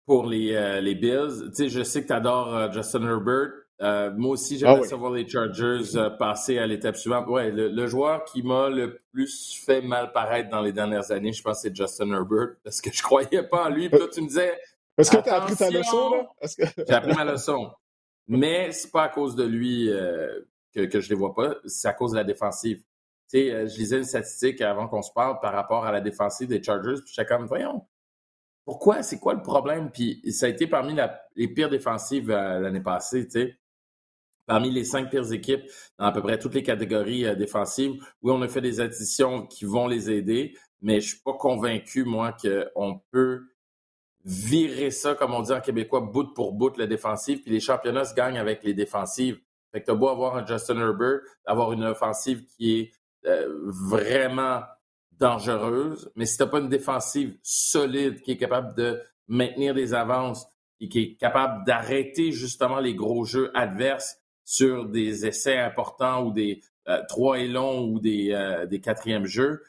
[0.05, 1.49] pour les, les Bills.
[1.49, 3.51] Tu sais, je sais que tu adores Justin Herbert.
[3.81, 7.27] Euh, moi aussi, j'aimerais ah savoir les Chargers euh, passer à l'étape suivante.
[7.27, 11.41] Ouais, le, joueur qui m'a le plus fait mal paraître dans les dernières années, je
[11.41, 13.89] pense, c'est Justin Herbert, parce que je croyais pas en lui.
[13.89, 14.57] Puis toi, tu me disais,
[14.97, 16.47] Est-ce que tu as appris ta leçon, là?
[16.87, 17.71] J'ai appris ma leçon.
[18.27, 20.39] Mais c'est pas à cause de lui euh,
[20.73, 22.81] que, que je les vois pas, c'est à cause de la défensive.
[23.29, 26.47] Tu sais, je lisais une statistique avant qu'on se parle par rapport à la défensive
[26.47, 27.85] des Chargers, puis j'étais comme, voyons,
[28.65, 29.91] pourquoi, c'est quoi le problème?
[29.91, 30.95] Puis ça a été parmi
[31.35, 33.57] les pires défensives euh, l'année passée, tu sais.
[34.45, 35.63] Parmi les cinq pires équipes
[35.97, 39.65] dans à peu près toutes les catégories défensives, oui, on a fait des additions qui
[39.65, 43.43] vont les aider, mais je suis pas convaincu, moi, qu'on peut
[44.25, 48.05] virer ça, comme on dit en québécois, bout pour bout, la défensive, puis les championnats
[48.05, 49.39] se gagnent avec les défensives.
[49.71, 52.91] Fait que t'as beau avoir un Justin Herbert, avoir une offensive qui est
[53.25, 54.61] euh, vraiment
[55.13, 60.45] dangereuse, mais si t'as pas une défensive solide qui est capable de maintenir des avances
[60.79, 66.31] et qui est capable d'arrêter justement les gros jeux adverses sur des essais importants ou
[66.31, 69.61] des euh, trois et longs ou des, euh, des quatrièmes jeux,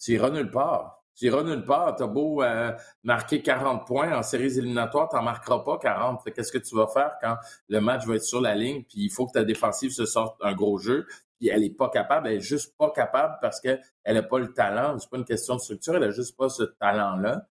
[0.00, 1.04] tu iras nulle part.
[1.14, 1.94] Tu iras nulle part.
[1.96, 6.24] T'as beau euh, marquer 40 points en séries éliminatoires, t'en marqueras pas 40.
[6.32, 7.36] Qu'est-ce que tu vas faire quand
[7.68, 10.36] le match va être sur la ligne, puis il faut que ta défensive se sorte
[10.40, 11.06] un gros jeu,
[11.38, 14.52] puis elle est pas capable, elle est juste pas capable parce qu'elle n'a pas le
[14.52, 14.98] talent.
[14.98, 17.46] C'est pas une question de structure, elle a juste pas ce talent-là.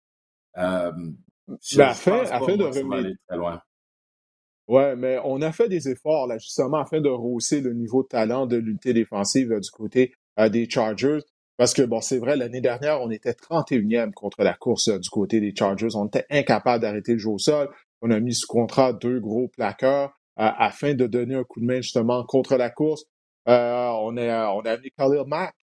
[0.57, 0.91] Euh,
[1.75, 3.17] ben, afin, de remettre...
[3.27, 3.61] très loin.
[4.67, 8.07] Ouais, mais on a fait des efforts là justement afin de rehausser le niveau de
[8.07, 10.13] talent de l'unité défensive euh, du côté
[10.49, 11.21] des Chargers.
[11.57, 15.09] Parce que, bon, c'est vrai, l'année dernière, on était 31e contre la course euh, du
[15.09, 15.95] côté des Chargers.
[15.95, 17.69] On était incapable d'arrêter le jeu au sol.
[18.01, 21.65] On a mis sous contrat deux gros plaqueurs euh, afin de donner un coup de
[21.65, 23.05] main justement contre la course.
[23.47, 25.55] Euh, on, a, on a amené Khalil Mack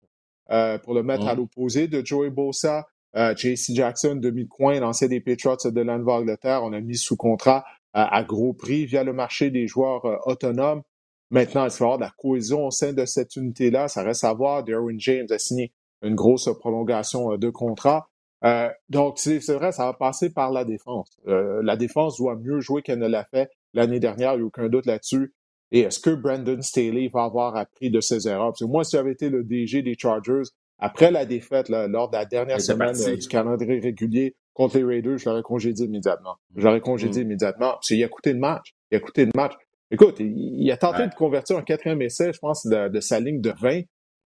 [0.82, 2.86] pour le mettre à l'opposé de Joey Bosa.
[3.14, 8.52] JC Jackson, demi-coin, l'ancien des Patriots de l'Angleterre, on a mis sous contrat à gros
[8.52, 10.82] prix via le marché des joueurs autonomes.
[11.30, 13.88] Maintenant, il faut avoir de la cohésion au sein de cette unité-là?
[13.88, 14.64] Ça reste à voir.
[14.64, 15.72] Derwin James a signé
[16.02, 18.08] une grosse prolongation euh, de contrat.
[18.44, 21.08] Euh, donc, c'est vrai, ça va passer par la défense.
[21.28, 24.46] Euh, la défense doit mieux jouer qu'elle ne l'a fait l'année dernière, il n'y a
[24.46, 25.34] aucun doute là-dessus.
[25.72, 28.48] Et est-ce que Brandon Staley va avoir appris de ses erreurs?
[28.48, 30.42] Parce que moi, si j'avais été le DG des Chargers,
[30.78, 35.26] après la défaite, lors de la dernière semaine du calendrier régulier contre les Raiders, je
[35.26, 36.36] l'aurais congédié immédiatement.
[36.54, 37.26] Je l'aurais congédié mm.
[37.26, 37.70] immédiatement.
[37.72, 38.74] Parce qu'il a coûté le match.
[38.90, 39.54] Il a coûté le match.
[39.90, 43.40] Écoute, il, a tenté de convertir un quatrième essai, je pense, de, de sa ligne
[43.40, 43.80] de 20.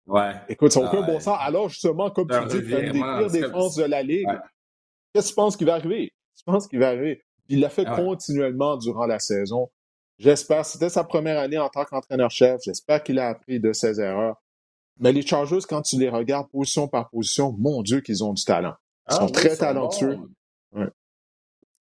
[0.07, 0.31] Ouais.
[0.47, 1.37] Écoute, ça n'a aucun bon sens.
[1.41, 4.25] Alors, justement, comme tu dis, une des pires défenses de la Ligue,
[5.13, 6.13] qu'est-ce que tu penses qu'il va arriver?
[6.37, 7.21] Tu penses qu'il va arriver?
[7.49, 9.69] Il l'a fait continuellement durant la saison.
[10.17, 12.61] J'espère, c'était sa première année en tant qu'entraîneur-chef.
[12.63, 14.41] J'espère qu'il a appris de ses erreurs.
[14.99, 18.45] Mais les Chargers, quand tu les regardes position par position, mon Dieu, qu'ils ont du
[18.45, 18.75] talent.
[19.11, 20.19] Ils sont ah très talentueux.
[20.73, 20.87] Ouais.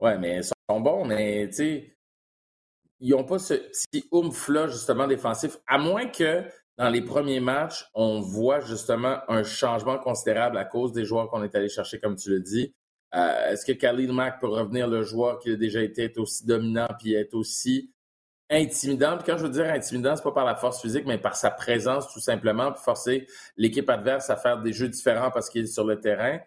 [0.01, 0.17] ouais.
[0.17, 1.97] mais ils sont bons, mais tu sais,
[2.99, 5.57] ils n'ont pas ce petit oomph-là, justement, défensif.
[5.67, 6.43] À moins que
[6.77, 11.43] dans les premiers matchs, on voit justement un changement considérable à cause des joueurs qu'on
[11.43, 12.73] est allé chercher, comme tu le dis.
[13.13, 16.87] Euh, est-ce que Khalil Mack peut revenir le joueur qui a déjà été aussi dominant
[16.97, 17.93] puis être aussi
[18.49, 19.17] intimidant?
[19.17, 21.51] Puis quand je veux dire intimidant, c'est pas par la force physique, mais par sa
[21.51, 25.67] présence tout simplement, puis forcer l'équipe adverse à faire des jeux différents parce qu'il est
[25.67, 26.39] sur le terrain.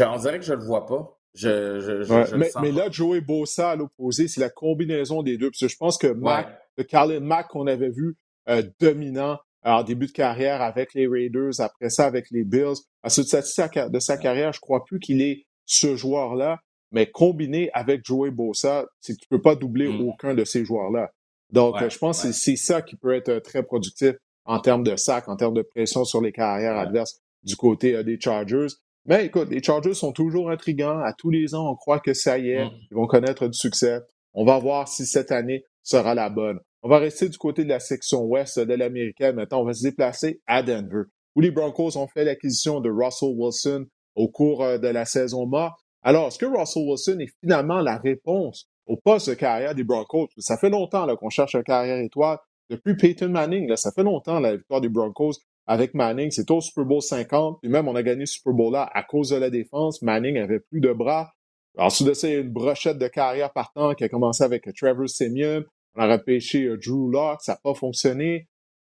[0.00, 1.16] On dirait que je le vois pas.
[1.34, 5.50] Je, mais, là, Joey Bossa à l'opposé, c'est la combinaison des deux.
[5.50, 8.16] Parce que je pense que Mac, le Khalil Mack qu'on avait vu
[8.48, 12.76] euh, dominant en début de carrière avec les Raiders, après ça avec les Bills.
[13.02, 16.58] À ce de sa carrière, je crois plus qu'il est ce joueur-là,
[16.90, 20.00] mais combiné avec Joey Bosa, tu ne peux pas doubler mm.
[20.08, 21.12] aucun de ces joueurs-là.
[21.52, 24.96] Donc, je pense que c'est ça qui peut être euh, très productif en termes de
[24.96, 28.68] sac, en termes de pression sur les carrières adverses du côté euh, des Chargers.
[29.10, 31.00] Mais écoute, les Chargers sont toujours intrigants.
[31.00, 32.70] À tous les ans, on croit que ça y est, mm.
[32.92, 33.98] ils vont connaître du succès.
[34.34, 36.60] On va voir si cette année sera la bonne.
[36.84, 39.34] On va rester du côté de la section ouest de l'américaine.
[39.34, 41.02] Maintenant, on va se déplacer à Denver,
[41.34, 45.44] où les Broncos ont fait l'acquisition de Russell Wilson au cours euh, de la saison
[45.44, 45.80] morte.
[46.02, 50.28] Alors, est-ce que Russell Wilson est finalement la réponse au poste de carrière des Broncos?
[50.38, 52.38] Ça fait longtemps qu'on cherche un carrière étoile.
[52.70, 55.32] Depuis Peyton Manning, là, ça fait longtemps la victoire des Broncos
[55.66, 56.30] avec Manning.
[56.30, 57.58] C'est au Super Bowl 50.
[57.60, 60.02] Puis même, on a gagné ce Super Bowl-là à cause de la défense.
[60.02, 61.32] Manning avait plus de bras.
[61.78, 64.68] Ensuite de ça, il y a une brochette de carrière partant qui a commencé avec
[64.76, 65.64] Trevor Simeon.
[65.94, 68.48] On a repêché euh, Drew Locke, ça n'a pas fonctionné.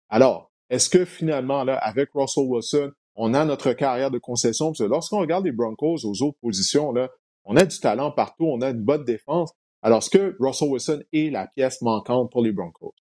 [0.09, 4.67] Alors, est-ce que finalement, là, avec Russell Wilson, on a notre carrière de concession?
[4.67, 7.09] Parce que lorsqu'on regarde les Broncos aux autres positions, là,
[7.45, 9.51] on a du talent partout, on a une bonne défense.
[9.81, 12.93] Alors, est-ce que Russell Wilson est la pièce manquante pour les Broncos?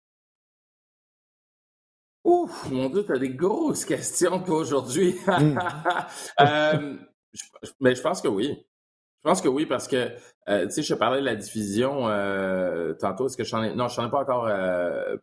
[2.24, 5.16] Ouf, mon Dieu, tu as des grosses questions, aujourd'hui.
[5.26, 5.59] Hmm.
[6.40, 6.96] Euh,
[7.80, 8.66] mais je pense que oui.
[9.22, 10.11] Je pense que oui, parce que,
[10.48, 13.26] euh, tu sais, je parlais de la division euh, tantôt.
[13.26, 13.74] Est-ce que j'en ai...
[13.74, 14.50] Non, je n'en ai pas encore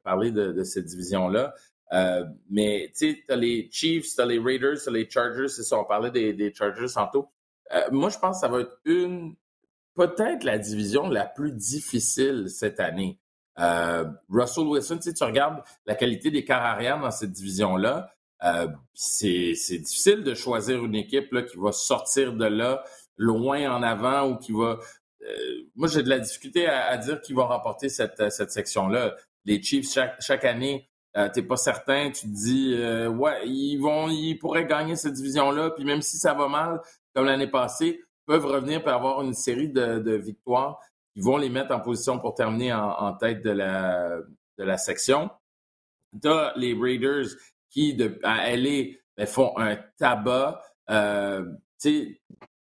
[0.03, 1.53] parlé de, cette division-là.
[2.49, 5.49] mais, tu sais, tu as les Chiefs, tu as les Raiders, tu as les Chargers.
[5.49, 7.29] C'est ça, on parlait des, des Chargers tantôt.
[7.91, 9.35] moi, je pense que ça va être une,
[9.95, 13.19] peut-être la division la plus difficile cette année.
[13.57, 18.13] Russell Wilson, sais, tu regardes la qualité des quarts arrière dans cette division-là,
[18.93, 22.83] c'est difficile de choisir une équipe là, qui va sortir de là
[23.17, 24.77] loin en avant ou qui va
[25.23, 29.15] euh, moi, j'ai de la difficulté à, dire qui va remporter cette, cette section-là.
[29.45, 33.77] Les Chiefs, chaque, chaque année, euh, t'es pas certain, tu te dis euh, ouais, ils
[33.77, 36.81] vont, ils pourraient gagner cette division-là, puis même si ça va mal,
[37.13, 40.79] comme l'année passée, peuvent revenir pour avoir une série de, victoires
[41.17, 44.19] qui vont les mettre en position pour terminer en, tête de la,
[44.59, 45.31] de la section.
[46.21, 47.25] T'as les Raiders
[47.71, 50.61] qui, de, à LA, ben, font un tabac.
[50.91, 51.43] Euh,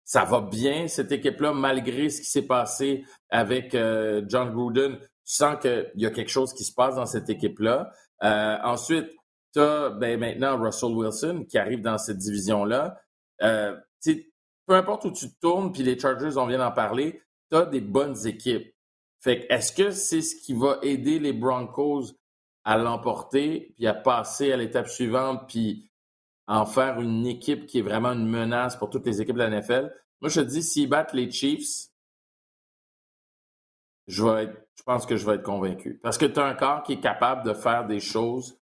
[0.06, 5.00] ça va bien, cette équipe-là, malgré ce qui s'est passé avec euh, John Gruden.
[5.00, 7.92] Tu sens qu'il y a quelque chose qui se passe dans cette équipe-là.
[8.24, 9.12] Euh, ensuite,
[9.54, 12.96] tu as ben, maintenant Russell Wilson qui arrive dans cette division-là.
[13.42, 13.76] Euh,
[14.66, 17.66] peu importe où tu te tournes, puis les Chargers, on vient d'en parler, tu as
[17.66, 18.74] des bonnes équipes.
[19.20, 22.12] Fait est-ce que c'est ce qui va aider les Broncos
[22.64, 25.92] à l'emporter, puis à passer à l'étape suivante, puis
[26.48, 29.50] en faire une équipe qui est vraiment une menace pour toutes les équipes de la
[29.50, 29.94] NFL.
[30.22, 31.90] Moi, je te dis, s'ils battent les Chiefs,
[34.08, 36.00] je, vais je pense que je vais être convaincu.
[36.02, 38.60] Parce que tu as un corps qui est capable de faire des choses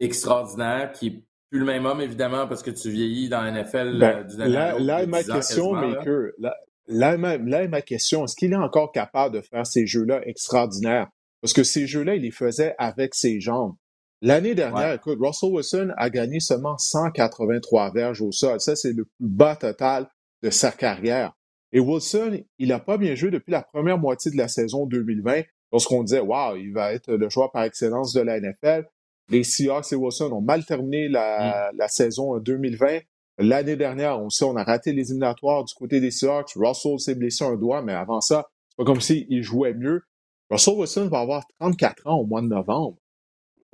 [0.00, 3.98] extraordinaires, qui n'est plus le même homme, évidemment, parce que tu vieillis dans la NFL
[3.98, 6.56] ben, euh, là, là, ma question, Maker, là,
[6.90, 11.08] là, là, ma question, est-ce qu'il est encore capable de faire ces jeux-là extraordinaires?
[11.40, 13.74] Parce que ces jeux-là, il les faisait avec ses jambes.
[14.22, 18.60] L'année dernière, écoute, Russell Wilson a gagné seulement 183 verges au sol.
[18.60, 20.08] Ça, c'est le plus bas total
[20.42, 21.32] de sa carrière.
[21.72, 25.42] Et Wilson, il n'a pas bien joué depuis la première moitié de la saison 2020,
[25.72, 28.86] lorsqu'on disait, wow, il va être le joueur par excellence de la NFL.
[29.30, 31.76] Les Seahawks et Wilson ont mal terminé la, mm.
[31.78, 32.98] la saison 2020.
[33.40, 36.52] L'année dernière, on sait, on a raté les éliminatoires du côté des Seahawks.
[36.56, 40.02] Russell s'est blessé un doigt, mais avant ça, c'est pas comme s'il jouait mieux.
[40.50, 42.98] Russell Wilson va avoir 34 ans au mois de novembre.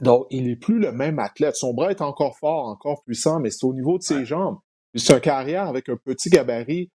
[0.01, 1.57] Donc, il n'est plus le même athlète.
[1.57, 4.59] Son bras est encore fort, encore puissant, mais c'est au niveau de ses jambes.
[4.95, 6.91] C'est un carrière avec un petit gabarit.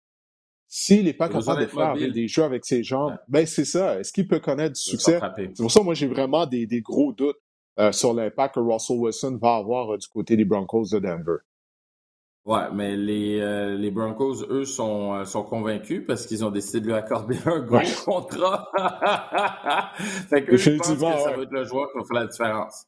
[0.68, 3.98] S'il n'est pas capable de faire des jeux avec ses jambes, ben c'est ça.
[3.98, 5.18] Est-ce qu'il peut connaître du succès?
[5.37, 7.40] C'est pour ça, moi, j'ai vraiment des, gros doutes
[7.80, 11.38] euh, sur l'impact que Russell Wilson va avoir euh, du côté des Broncos de Denver.
[12.50, 16.86] Ouais, mais les, euh, les Broncos, eux, sont, sont convaincus parce qu'ils ont décidé de
[16.86, 18.68] lui accorder un gros contrat.
[20.28, 22.86] fait que je pense que ça va être le joueur qui va faire la différence.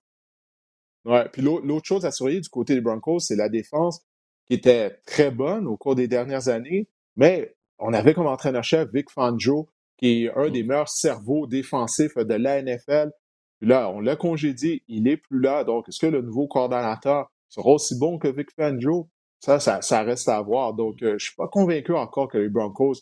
[1.04, 4.04] Ouais, puis l'autre chose à surveiller du côté des Broncos, c'est la défense
[4.46, 9.10] qui était très bonne au cours des dernières années, mais on avait comme entraîneur-chef Vic
[9.10, 13.12] Fangio, qui est un des meilleurs cerveaux défensifs de la NFL.
[13.60, 15.62] Puis là, on l'a congédié, il n'est plus là.
[15.62, 19.08] Donc, est-ce que le nouveau coordonnateur sera aussi bon que Vic Fangio?
[19.44, 20.74] Ça, ça, reste à voir.
[20.74, 22.94] Donc, euh, je suis pas convaincu encore que les Broncos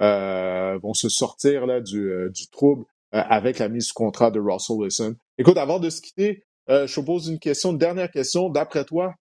[0.00, 4.38] euh, vont se sortir là, du, euh, du trouble avec la mise sous contrat de
[4.38, 5.16] Russell Wilson.
[5.38, 8.50] Écoute, avant de se quitter, je te pose une question, une dernière question.
[8.50, 9.14] D'après toi,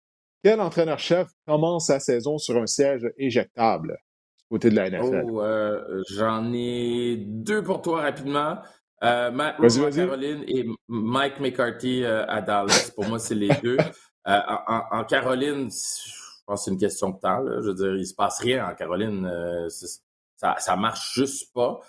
[0.44, 3.96] quel entraîneur-chef commence sa saison sur un siège éjectable
[4.38, 5.24] du côté de la NFL?
[5.30, 8.58] Oh, euh, j'en ai deux pour toi rapidement.
[9.02, 12.92] Euh, Matt Rose à Caroline et Mike McCarthy euh, à Dallas.
[12.94, 13.78] Pour moi, c'est les deux.
[14.26, 17.44] En, Caroline, je pense que c'est une question de temps.
[17.46, 19.28] Je veux dire, il se passe rien en Caroline.
[20.36, 21.80] ça, ça marche juste pas.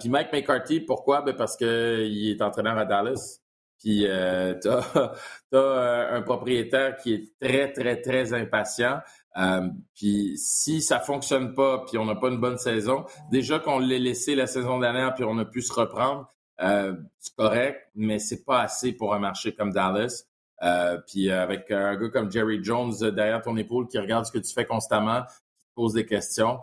[0.00, 1.22] puis Mike McCarthy, pourquoi?
[1.22, 3.40] Ben parce qu'il est entraîneur à Dallas.
[3.78, 5.14] Puis euh, tu as,
[5.54, 9.00] euh, un propriétaire qui est très, très, très impatient.
[9.36, 13.78] Euh, puis si ça fonctionne pas, puis on n'a pas une bonne saison, déjà qu'on
[13.78, 16.26] l'ait laissé la saison dernière, puis on a pu se reprendre,
[16.62, 20.24] euh, c'est correct, mais c'est pas assez pour un marché comme Dallas.
[20.62, 24.38] Euh, puis avec un gars comme Jerry Jones derrière ton épaule qui regarde ce que
[24.38, 25.22] tu fais constamment,
[25.58, 26.60] qui te pose des questions,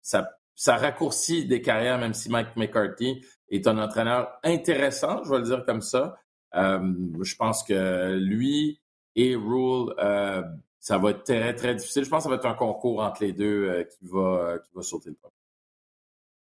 [0.00, 5.38] ça, ça raccourcit des carrières, même si Mike McCarthy est un entraîneur intéressant, je vais
[5.38, 6.16] le dire comme ça,
[6.54, 6.92] euh,
[7.22, 8.80] je pense que lui
[9.16, 10.42] et Rule, euh,
[10.80, 12.04] ça va être très, très difficile.
[12.04, 14.70] Je pense que ça va être un concours entre les deux euh, qui, va, qui
[14.74, 15.30] va sauter le pas.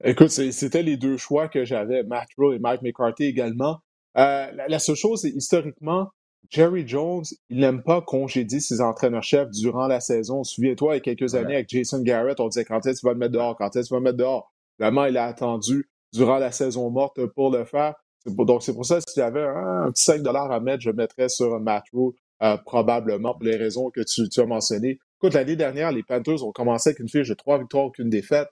[0.05, 3.81] Écoute, c'était les deux choix que j'avais, Matt Rule et Mike McCarthy également.
[4.15, 6.11] la, seule chose, c'est historiquement,
[6.51, 10.45] Jerry Jones, il n'aime pas congédier ses entraîneurs-chefs durant la saison.
[10.45, 13.07] Souviens-toi, il y a quelques années, avec Jason Garrett, on disait quand est-ce que tu
[13.07, 14.53] vas le mettre dehors, quand est-ce que tu vas le mettre dehors?
[14.79, 17.95] Vraiment, il a attendu durant la saison morte pour le faire
[18.27, 21.59] donc, c'est pour ça, s'il y avait un, petit 5 à mettre, je mettrais sur
[21.61, 24.99] Matt Rule, euh, probablement, pour les raisons que tu, as mentionnées.
[25.19, 28.49] Écoute, l'année dernière, les Panthers ont commencé avec une fiche de 3 victoires, aucune défaite.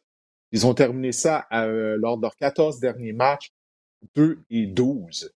[0.52, 3.50] Ils ont terminé ça euh, lors de leurs 14 derniers matchs,
[4.14, 5.32] 2 et 12.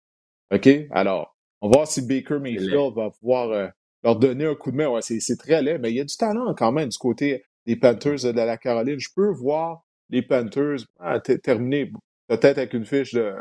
[0.54, 0.68] OK?
[0.90, 3.68] Alors, on va voir si Baker Mayfield va pouvoir euh,
[4.02, 4.88] leur donner un coup de main.
[4.88, 7.76] Ouais, c'est très laid, mais il y a du talent quand même du côté des
[7.76, 8.98] Panthers de la Caroline.
[8.98, 11.92] Je peux voir les Panthers ah, terminer
[12.28, 13.34] peut-être avec une fiche de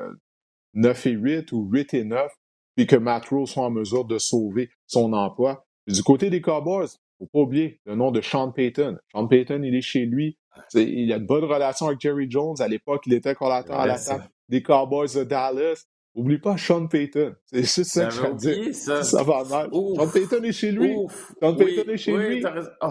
[0.74, 2.32] 9 et 8 ou 8 et 9,
[2.76, 5.66] puis que Matt soit en mesure de sauver son emploi.
[5.88, 6.88] Du côté des Cowboys,
[7.20, 8.98] faut pas oublier le nom de Sean Payton.
[9.12, 10.38] Sean Payton, il est chez lui.
[10.74, 12.56] il a de bonnes relations avec Jerry Jones.
[12.60, 15.86] À l'époque, il était collateur à l'attaque des Cowboys de Dallas.
[16.18, 17.36] Oublie pas Sean Payton.
[17.46, 18.74] C'est juste ça que je veux dire.
[18.74, 19.04] Ça.
[19.04, 19.22] ça.
[19.22, 19.70] va mal.
[19.72, 20.96] Sean Payton est chez lui.
[21.40, 22.44] Sean Payton est chez lui.
[22.82, 22.88] Oh.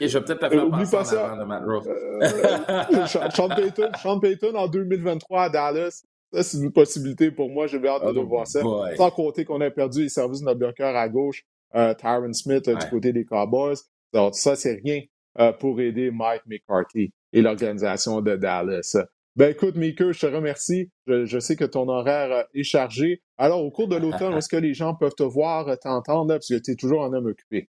[0.00, 1.36] Et je vais peut-être te faire Oublie pas ça.
[1.36, 6.02] De Matt euh, Sean, Payton, Sean Payton en 2023 à Dallas.
[6.32, 7.66] Ça, c'est une possibilité pour moi.
[7.66, 8.62] J'ai hâte de oh voir ça.
[8.96, 12.68] Sans compter qu'on a perdu les services de notre bloqueur à gauche, euh, Tyron Smith
[12.68, 13.76] euh, du côté des Cowboys.
[14.14, 15.02] Donc, ça, c'est rien
[15.38, 18.96] euh, pour aider Mike McCarthy et l'organisation de Dallas.
[19.36, 20.90] Ben écoute, Meeker, je te remercie.
[21.06, 23.22] Je, sais que ton horaire euh, est chargé.
[23.38, 26.48] Alors, au cours de l'automne, est-ce que les gens peuvent te voir, euh, t'entendre, parce
[26.48, 27.68] que tu es toujours un homme occupé?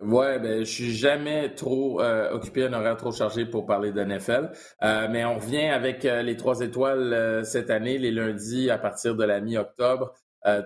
[0.00, 4.50] Ouais, ben je suis jamais trop occupé, un horaire trop chargé pour parler de NFL.
[4.82, 9.40] mais on revient avec les trois étoiles cette année, les lundis à partir de la
[9.40, 10.12] mi-octobre.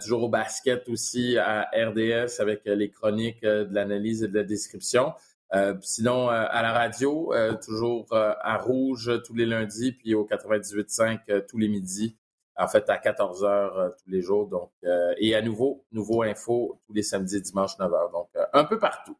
[0.00, 5.12] toujours au basket aussi à RDS avec les chroniques de l'analyse et de la description.
[5.54, 10.26] Euh, sinon, euh, à la radio, euh, toujours à Rouge tous les lundis, puis au
[10.26, 12.16] 98.5 tous les midis.
[12.60, 14.48] En fait, à 14 h tous les jours.
[14.48, 14.72] Donc,
[15.18, 18.12] et à nouveau, nouveau info tous les samedis et dimanches 9 h.
[18.12, 19.16] Donc, un peu partout.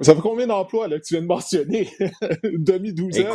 [0.00, 1.88] Ça fait combien d'emplois là, que tu viens de mentionner?
[2.42, 3.28] Demi-douzaine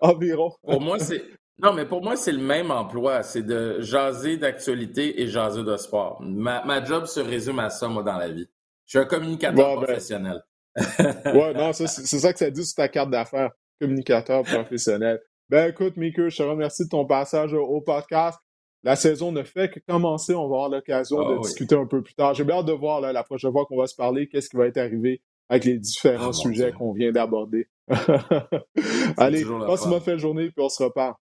[0.00, 0.52] environ.
[0.62, 1.22] Pour moi, c'est.
[1.58, 3.22] Non, mais pour moi, c'est le même emploi.
[3.22, 6.22] C'est de jaser d'actualité et jaser de sport.
[6.22, 8.48] Ma, job se résume à ça, moi, dans la vie.
[8.86, 10.42] Je suis un communicateur ben, professionnel
[10.76, 13.50] ouais, non, c'est ça que ça dit sur ta carte d'affaires,
[13.80, 15.20] communicateur professionnel.
[15.48, 18.38] Ben écoute, Miku, je te remercie de ton passage au podcast.
[18.82, 20.34] La saison ne fait que commencer.
[20.34, 22.34] On va avoir l'occasion ah de discuter un peu plus tard.
[22.34, 24.56] J'ai bien hâte de voir là, la prochaine fois qu'on va se parler, qu'est-ce qui
[24.56, 27.68] va être arrivé avec les différents ah, sujets qu'on vient d'aborder.
[29.16, 31.14] Allez, passe une bonne journée, puis on se reparle.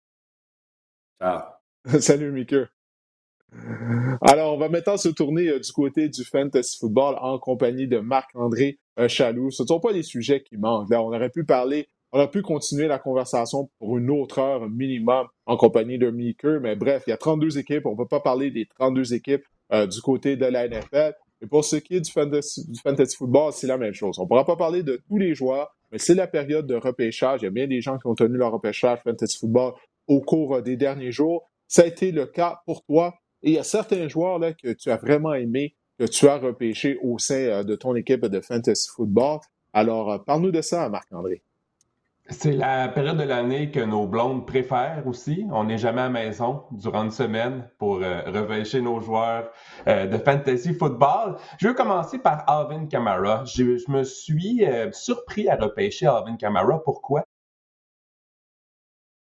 [1.99, 2.65] Salut, Miku.
[4.21, 7.99] Alors, on va maintenant se tourner euh, du côté du fantasy football en compagnie de
[7.99, 9.51] Marc-André euh, Chaloux.
[9.51, 10.89] Ce ne sont pas les sujets qui manquent.
[10.89, 14.69] Là, on aurait pu parler, on aurait pu continuer la conversation pour une autre heure
[14.69, 17.85] minimum en compagnie de Meeker, mais bref, il y a 32 équipes.
[17.85, 19.43] On ne peut pas parler des 32 équipes
[19.73, 21.13] euh, du côté de la NFL.
[21.41, 24.19] Et pour ce qui est du fantasy football, c'est la même chose.
[24.19, 27.41] On ne pourra pas parler de tous les joueurs, mais c'est la période de repêchage.
[27.41, 29.73] Il y a bien des gens qui ont tenu leur repêchage fantasy football
[30.07, 31.49] au cours des derniers jours.
[31.67, 33.15] Ça a été le cas pour toi.
[33.43, 36.99] Il y a certains joueurs là, que tu as vraiment aimé, que tu as repêché
[37.01, 39.39] au sein euh, de ton équipe de fantasy football.
[39.73, 41.41] Alors, euh, parle-nous de ça, Marc-André.
[42.29, 45.45] C'est la période de l'année que nos blondes préfèrent aussi.
[45.51, 49.51] On n'est jamais à la maison durant une semaine pour euh, repêcher nos joueurs
[49.85, 51.37] de fantasy football.
[51.59, 53.43] Je veux commencer par Alvin Kamara.
[53.45, 54.63] Je, je me suis
[54.93, 56.81] surpris à repêcher Alvin Kamara.
[56.83, 57.23] Pourquoi?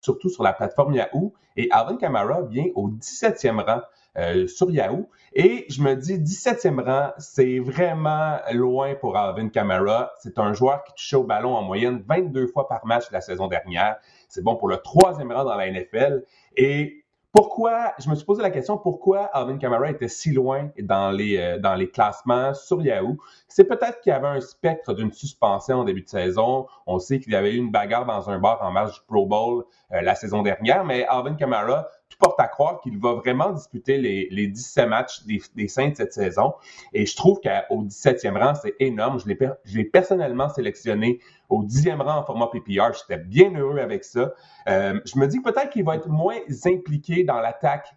[0.05, 1.33] Surtout sur la plateforme Yahoo.
[1.57, 3.81] Et Alvin Kamara vient au 17e rang.
[4.17, 5.09] Euh, sur Yahoo.
[5.33, 10.11] Et je me dis, 17e rang, c'est vraiment loin pour Alvin Kamara.
[10.21, 13.47] C'est un joueur qui touchait au ballon en moyenne 22 fois par match la saison
[13.47, 13.97] dernière.
[14.29, 16.23] C'est bon pour le troisième rang dans la NFL.
[16.55, 17.03] Et
[17.35, 21.35] pourquoi, je me suis posé la question, pourquoi Alvin Kamara était si loin dans les,
[21.35, 23.17] euh, dans les classements sur Yahoo?
[23.49, 26.67] C'est peut-être qu'il y avait un spectre d'une suspension en début de saison.
[26.87, 29.25] On sait qu'il y avait eu une bagarre dans un bar en marge du Pro
[29.25, 29.65] Bowl
[30.01, 34.27] la saison dernière, mais Alvin Kamara tout porte à croire qu'il va vraiment disputer les,
[34.29, 36.53] les 17 matchs des, des Saints cette saison.
[36.93, 39.19] Et je trouve qu'au 17e rang, c'est énorme.
[39.19, 41.19] Je l'ai personnellement sélectionné
[41.49, 42.93] au 10e rang en format PPR.
[42.93, 44.33] J'étais bien heureux avec ça.
[44.69, 47.87] Euh, je me dis peut-être qu'il va être moins impliqué dans l'attaque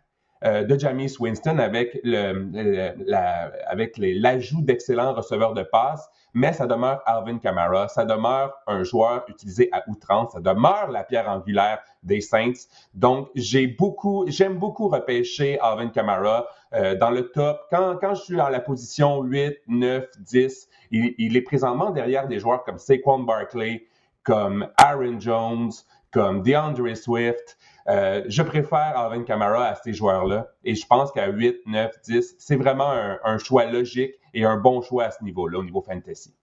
[0.44, 6.66] euh, de James Winston avec le, la, avec l'ajout d'excellents receveurs de passe mais ça
[6.66, 11.80] demeure Alvin Kamara, ça demeure un joueur utilisé à outrance, ça demeure la pierre angulaire
[12.02, 12.68] des Saints.
[12.94, 17.60] Donc, j'ai beaucoup, j'aime beaucoup repêcher Alvin Kamara euh, dans le top.
[17.70, 22.28] Quand, quand je suis dans la position 8, 9, 10, il, il est présentement derrière
[22.28, 23.86] des joueurs comme Saquon Barkley,
[24.22, 25.72] comme Aaron Jones,
[26.12, 27.58] comme DeAndre Swift.
[27.88, 30.48] Euh, je préfère Alvin Kamara à ces joueurs-là.
[30.64, 34.82] Et je pense qu'à 8, 9, 10, c'est vraiment un, choix logique et un bon
[34.82, 36.34] choix à ce niveau-là, au niveau fantasy.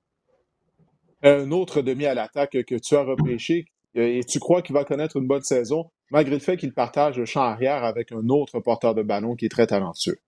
[1.21, 5.17] Un autre demi à l'attaque que tu as repêché et tu crois qu'il va connaître
[5.17, 8.93] une bonne saison, malgré le fait qu'il partage le champ arrière avec un autre porteur
[8.93, 10.19] de ballon qui est très talentueux.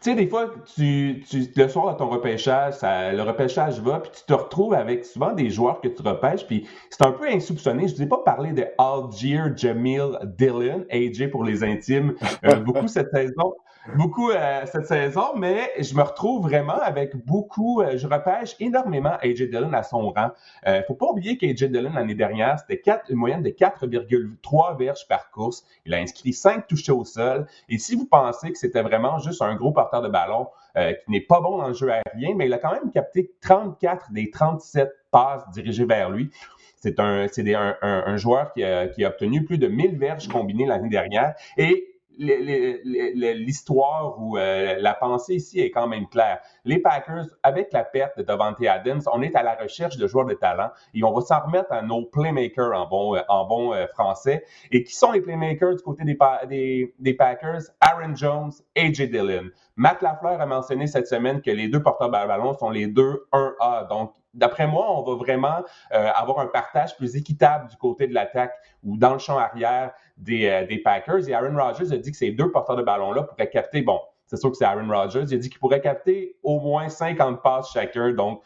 [0.00, 3.98] Tu sais, des fois, tu, tu, le soir de ton repêchage, ça, le repêchage va,
[3.98, 7.28] puis tu te retrouves avec souvent des joueurs que tu repêches, puis c'est un peu
[7.28, 7.88] insoupçonné.
[7.88, 12.54] Je ne vous ai pas parlé de Algier Jamil Dillon, AJ pour les intimes, euh,
[12.60, 13.54] beaucoup cette saison.
[13.96, 17.80] Beaucoup euh, cette saison, mais je me retrouve vraiment avec beaucoup.
[17.80, 20.30] Euh, je repêche énormément AJ Dillon à son rang.
[20.66, 25.06] Il euh, faut pas oublier qu'AJ Dillon l'année dernière, c'était une moyenne de 4,3 verges
[25.08, 25.64] par course.
[25.86, 27.46] Il a inscrit 5 touchés au sol.
[27.68, 31.20] Et si vous pensez que c'était vraiment juste un gros porteur de ballon qui n'est
[31.20, 34.88] pas bon dans le jeu aérien, mais il a quand même capté 34 des 37
[35.10, 36.30] passes dirigées vers lui.
[36.76, 40.66] C'est un, un, un, joueur qui a, qui a obtenu plus de 1000 verges combinées
[40.66, 41.34] l'année dernière.
[41.56, 41.87] Et
[42.18, 46.40] l'histoire ou euh, la pensée ici est quand même claire.
[46.64, 50.26] Les Packers, avec la perte de Davante Adams, on est à la recherche de joueurs
[50.26, 54.44] de talent et on va s'en remettre à nos playmakers en bon, euh, euh, français.
[54.70, 57.62] Et qui sont les playmakers du côté des, Packers?
[57.80, 59.50] Aaron Jones, AJ Dillon.
[59.76, 63.26] Matt Lafleur a mentionné cette semaine que les deux porteurs de ballon sont les deux
[63.32, 63.88] 1A.
[63.88, 68.54] Donc, d'après moi, on va vraiment avoir un partage plus équitable du côté de l'attaque
[68.82, 69.92] ou dans le champ arrière
[70.28, 71.28] euh, des, Packers.
[71.28, 74.36] Et Aaron Rodgers a dit que ces deux porteurs de ballon-là pourraient capter, bon, c'est
[74.36, 77.72] sûr que c'est Aaron Rodgers, il a dit qu'ils pourraient capter au moins 50 passes
[77.72, 78.12] chacun.
[78.12, 78.42] Donc,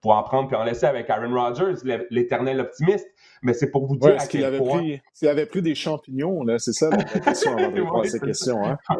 [0.00, 1.76] pour en prendre puis en laisser avec Aaron Rodgers,
[2.10, 3.08] l'éternel optimiste.
[3.42, 4.78] Mais c'est pour vous dire à quel avait point...
[4.78, 8.04] Pris, s'il avait pris des champignons, là, c'est ça la question avant de répondre à
[8.04, 8.62] cette question.
[8.64, 8.78] Hein?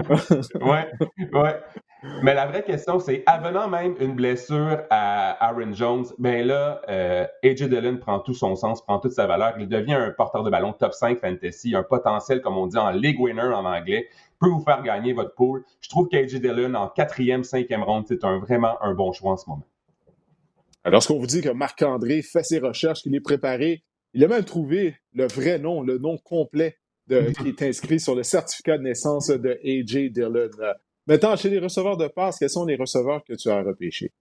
[0.63, 0.91] ouais,
[1.35, 1.61] ouais.
[2.23, 7.27] Mais la vraie question, c'est, avenant même une blessure à Aaron Jones, ben là, euh,
[7.43, 9.55] AJ Dillon prend tout son sens, prend toute sa valeur.
[9.59, 12.91] Il devient un porteur de ballon top 5 fantasy, un potentiel, comme on dit en
[12.91, 15.65] league winner en anglais, peut vous faire gagner votre pool.
[15.81, 19.37] Je trouve qu'AJ Dillon, en quatrième, cinquième ronde, c'est un, vraiment un bon choix en
[19.37, 19.65] ce moment.
[20.85, 23.83] Alors, lorsqu'on vous dit que Marc-André fait ses recherches, qu'il est préparé,
[24.13, 26.77] il a même trouvé le vrai nom, le nom complet
[27.09, 30.51] qui est inscrit sur le certificat de naissance de AJ Dillon.
[31.07, 34.13] Maintenant, chez les receveurs de passe, quels sont les receveurs que tu as repêchés?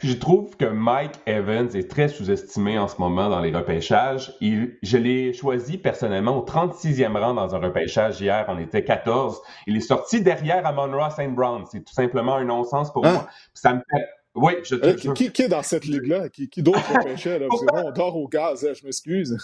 [0.00, 4.34] Je trouve que Mike Evans est très sous-estimé en ce moment dans les repêchages.
[4.40, 8.46] Il, je l'ai choisi personnellement au 36e rang dans un repêchage hier.
[8.48, 9.42] On était 14.
[9.66, 11.34] Il est sorti derrière Amon Ross St.
[11.34, 11.64] Brown.
[11.70, 13.12] C'est tout simplement un non-sens pour hein?
[13.12, 13.28] moi.
[13.52, 16.28] Ça me fait oui, je te euh, qui, qui, est dans cette ligue-là?
[16.28, 17.40] Qui, qui d'autre repêchait?
[17.40, 17.46] Là?
[17.50, 19.36] on dort au gaz, je m'excuse.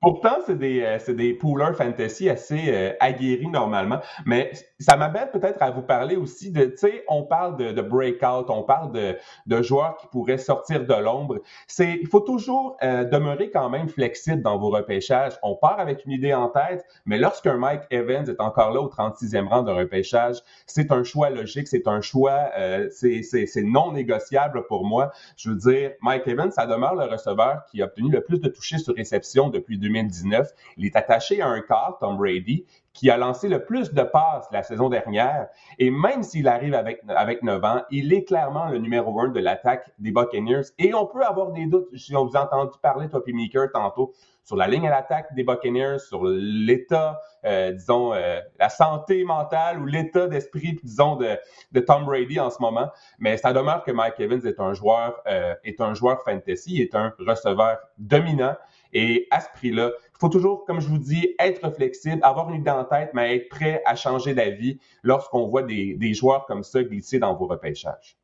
[0.00, 5.28] Pourtant, c'est des, euh, c'est des poolers fantasy assez euh, aguerris normalement, mais ça m'amène
[5.32, 8.92] peut-être à vous parler aussi de, tu sais, on parle de, de, breakout, on parle
[8.92, 11.40] de, de joueurs qui pourraient sortir de l'ombre.
[11.66, 15.32] C'est, il faut toujours euh, demeurer quand même flexible dans vos repêchages.
[15.42, 18.88] On part avec une idée en tête, mais lorsqu'un Mike Evans est encore là au
[18.88, 20.36] 36e rang de repêchage,
[20.66, 22.52] c'est un choix logique, c'est un choix,
[22.92, 25.10] c'est, c'est, c'est non négociable pour moi.
[25.36, 28.48] Je veux dire, Mike Evans, ça demeure le receveur qui a obtenu le plus de
[28.48, 30.48] touchés sur réception depuis 2019.
[30.76, 32.64] Il est attaché à un quart, Tom Brady,
[32.98, 35.46] qui a lancé le plus de passes la saison dernière.
[35.78, 39.38] Et même s'il arrive avec, avec 9 ans, il est clairement le numéro un de
[39.38, 40.62] l'attaque des Buccaneers.
[40.78, 44.14] Et on peut avoir des doutes, si on vous a entendu parler, toi Meeker, tantôt,
[44.42, 49.78] sur la ligne à l'attaque des Buccaneers, sur l'état, euh, disons, euh, la santé mentale
[49.78, 51.36] ou l'état d'esprit, disons, de,
[51.70, 52.88] de, Tom Brady en ce moment.
[53.20, 56.96] Mais ça demeure que Mike Evans est un joueur, euh, est un joueur fantasy, est
[56.96, 58.56] un receveur dominant.
[58.92, 62.60] Et à ce prix-là, il faut toujours, comme je vous dis, être flexible, avoir une
[62.60, 66.62] idée en tête, mais être prêt à changer d'avis lorsqu'on voit des, des, joueurs comme
[66.62, 68.16] ça glisser dans vos repêchages.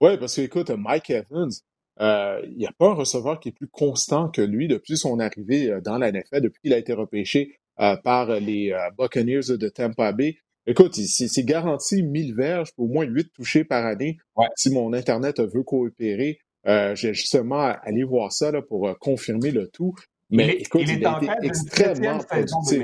[0.00, 1.50] Oui, parce que écoute, Mike Evans,
[2.00, 5.18] euh, il n'y a pas un receveur qui est plus constant que lui depuis son
[5.18, 9.68] arrivée euh, dans la NFL, depuis qu'il a été repêché euh, par les Buccaneers de
[9.68, 10.36] Tampa Bay.
[10.66, 14.18] Écoute, c'est garanti 1000 verges pour au moins 8 touchés par année.
[14.56, 19.94] Si mon Internet veut coopérer, j'ai justement allé voir ça là, pour confirmer le tout.
[20.30, 22.82] Mais il écoute, il, est en fait extrêmement productif.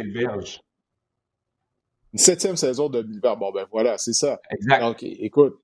[2.12, 3.36] Une septième saison de l'hiver.
[3.36, 4.40] Bon, ben voilà, c'est ça.
[4.50, 4.80] Exact.
[4.80, 5.58] Donc, écoute,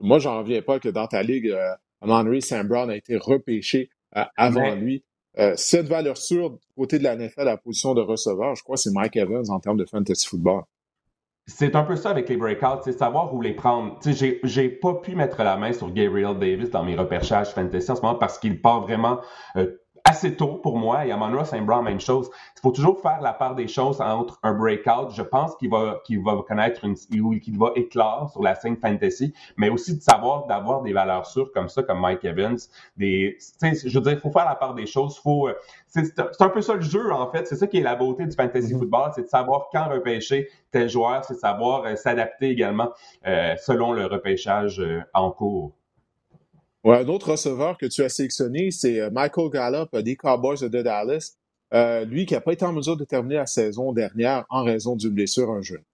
[0.00, 3.90] moi, j'en reviens pas que dans ta ligue, euh, Henry Sam Brown a été repêché
[4.16, 5.04] euh, avant lui.
[5.38, 8.62] Euh, cette valeur sûre, du côté de la NFL, à la position de receveur, je
[8.62, 10.62] crois c'est Mike Evans en termes de fantasy football.
[11.52, 13.98] C'est un peu ça avec les breakouts, c'est savoir où les prendre.
[14.06, 17.96] J'ai, j'ai pas pu mettre la main sur Gabriel Davis dans mes repêchages fantasy en
[17.96, 19.20] ce moment parce qu'il part vraiment
[19.56, 19.66] euh,
[20.04, 21.06] assez tôt pour moi.
[21.06, 22.30] Et Amon Saint Brown, même chose.
[22.56, 25.10] Il faut toujours faire la part des choses entre un breakout.
[25.14, 28.76] Je pense qu'il va, qu'il va connaître une, ou qu'il va éclore sur la scène
[28.76, 32.58] fantasy, mais aussi de savoir d'avoir des valeurs sûres comme ça, comme Mike Evans.
[32.96, 35.18] Des, je veux dire, il faut faire la part des choses.
[35.18, 35.54] Faut, euh,
[35.86, 37.46] c'est, c'est un peu ça le jeu, en fait.
[37.46, 38.78] C'est ça qui est la beauté du fantasy mm-hmm.
[38.78, 42.90] football, c'est de savoir quand repêcher tel joueur, c'est de savoir euh, s'adapter également
[43.26, 44.82] euh, selon le repêchage
[45.14, 45.72] en cours.
[46.84, 50.82] Ouais, un autre receveur que tu as sélectionné, c'est euh, Michael Gallup des Cowboys de
[50.82, 51.36] Dallas.
[51.72, 54.96] Euh, lui qui n'a pas été en mesure de terminer la saison dernière en raison
[54.96, 55.84] d'une blessure un jeune.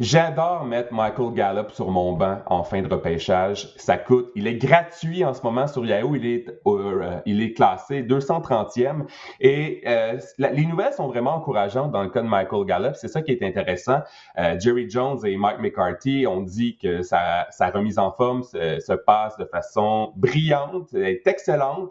[0.00, 3.74] J'adore mettre Michael Gallup sur mon banc en fin de repêchage.
[3.76, 4.30] Ça coûte.
[4.34, 6.16] Il est gratuit en ce moment sur Yahoo.
[6.16, 9.04] Il est, euh, il est classé 230e.
[9.40, 12.94] Et euh, les nouvelles sont vraiment encourageantes dans le cas de Michael Gallup.
[12.94, 13.98] C'est ça qui est intéressant.
[14.38, 18.80] Euh, Jerry Jones et Mike McCarthy ont dit que sa, sa remise en forme se,
[18.80, 21.90] se, passe de façon brillante, est excellente.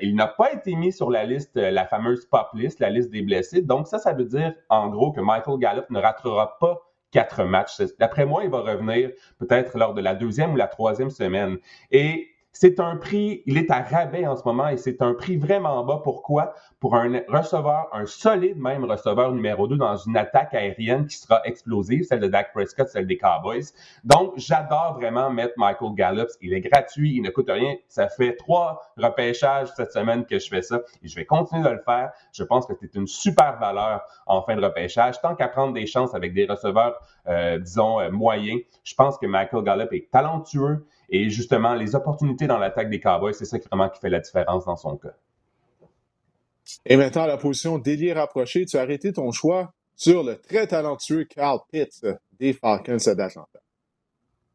[0.00, 3.20] il n'a pas été mis sur la liste, la fameuse pop list, la liste des
[3.20, 3.60] blessés.
[3.60, 6.80] Donc ça, ça veut dire en gros que Michael Gallup ne ratera pas
[7.14, 7.80] quatre matchs.
[8.00, 11.58] D'après moi, il va revenir peut-être lors de la deuxième ou la troisième semaine.
[11.92, 15.36] Et c'est un prix, il est à rabais en ce moment et c'est un prix
[15.36, 16.00] vraiment bas.
[16.04, 16.54] Pourquoi?
[16.78, 21.42] Pour un receveur, un solide même receveur numéro 2 dans une attaque aérienne qui sera
[21.44, 23.64] explosive, celle de Dak Prescott, celle des Cowboys.
[24.04, 26.28] Donc, j'adore vraiment mettre Michael Gallup.
[26.40, 27.74] Il est gratuit, il ne coûte rien.
[27.88, 31.70] Ça fait trois repêchages cette semaine que je fais ça et je vais continuer de
[31.70, 32.12] le faire.
[32.32, 35.20] Je pense que c'est une super valeur en fin de repêchage.
[35.20, 39.26] Tant qu'à prendre des chances avec des receveurs, euh, disons, euh, moyens, je pense que
[39.26, 43.68] Michael Gallup est talentueux et justement, les opportunités dans l'attaque des Cowboys, c'est ça qui
[43.68, 45.14] qui fait la différence dans son cas.
[46.86, 51.24] Et maintenant, la position d'ailier rapproché, tu as arrêté ton choix sur le très talentueux
[51.24, 52.06] Carl Pitts
[52.38, 53.60] des Falcons d'Atlanta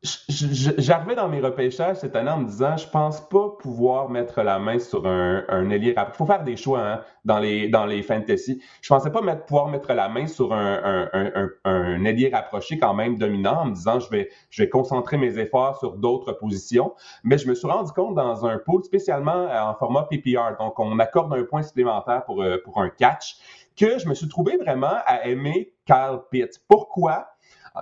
[0.01, 4.57] j'arrivais dans mes repêchages cette année en me disant, je pense pas pouvoir mettre la
[4.57, 5.93] main sur un, un ailier.
[5.97, 8.61] Il faut faire des choix hein, dans les dans les fantasy.
[8.81, 13.17] Je pensais pas pouvoir mettre la main sur un, un, un, ailier rapproché quand même
[13.17, 16.93] dominant en me disant, je vais je vais concentrer mes efforts sur d'autres positions.
[17.25, 20.79] Mais je me suis rendu compte dans un pool spécialement euh, en format PPR, donc
[20.79, 23.35] on accorde un point supplémentaire pour euh, pour un catch,
[23.75, 26.61] que je me suis trouvé vraiment à aimer Kyle Pitts.
[26.69, 27.27] Pourquoi?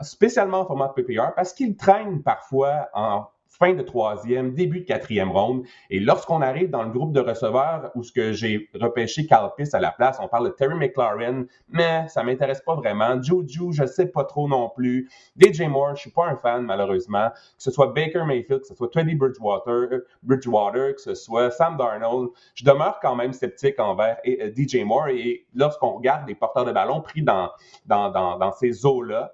[0.02, 3.28] Spécialement en format PPR, parce qu'il traîne parfois en
[3.58, 5.64] fin de troisième, début de quatrième ronde.
[5.90, 9.74] Et lorsqu'on arrive dans le groupe de receveurs où ce que j'ai repêché Carl Pitts
[9.74, 13.22] à la place, on parle de Terry McLaurin, mais ça m'intéresse pas vraiment.
[13.22, 15.10] Juju, je sais pas trop non plus.
[15.40, 17.30] DJ Moore, je suis pas un fan malheureusement.
[17.30, 21.78] Que ce soit Baker Mayfield, que ce soit Teddy Bridgewater, Bridgewater, que ce soit Sam
[21.78, 25.08] Darnold, je demeure quand même sceptique envers euh, DJ Moore.
[25.10, 27.50] Et lorsqu'on regarde les porteurs de ballon pris dans,
[27.86, 29.32] dans, dans, dans ces eaux-là,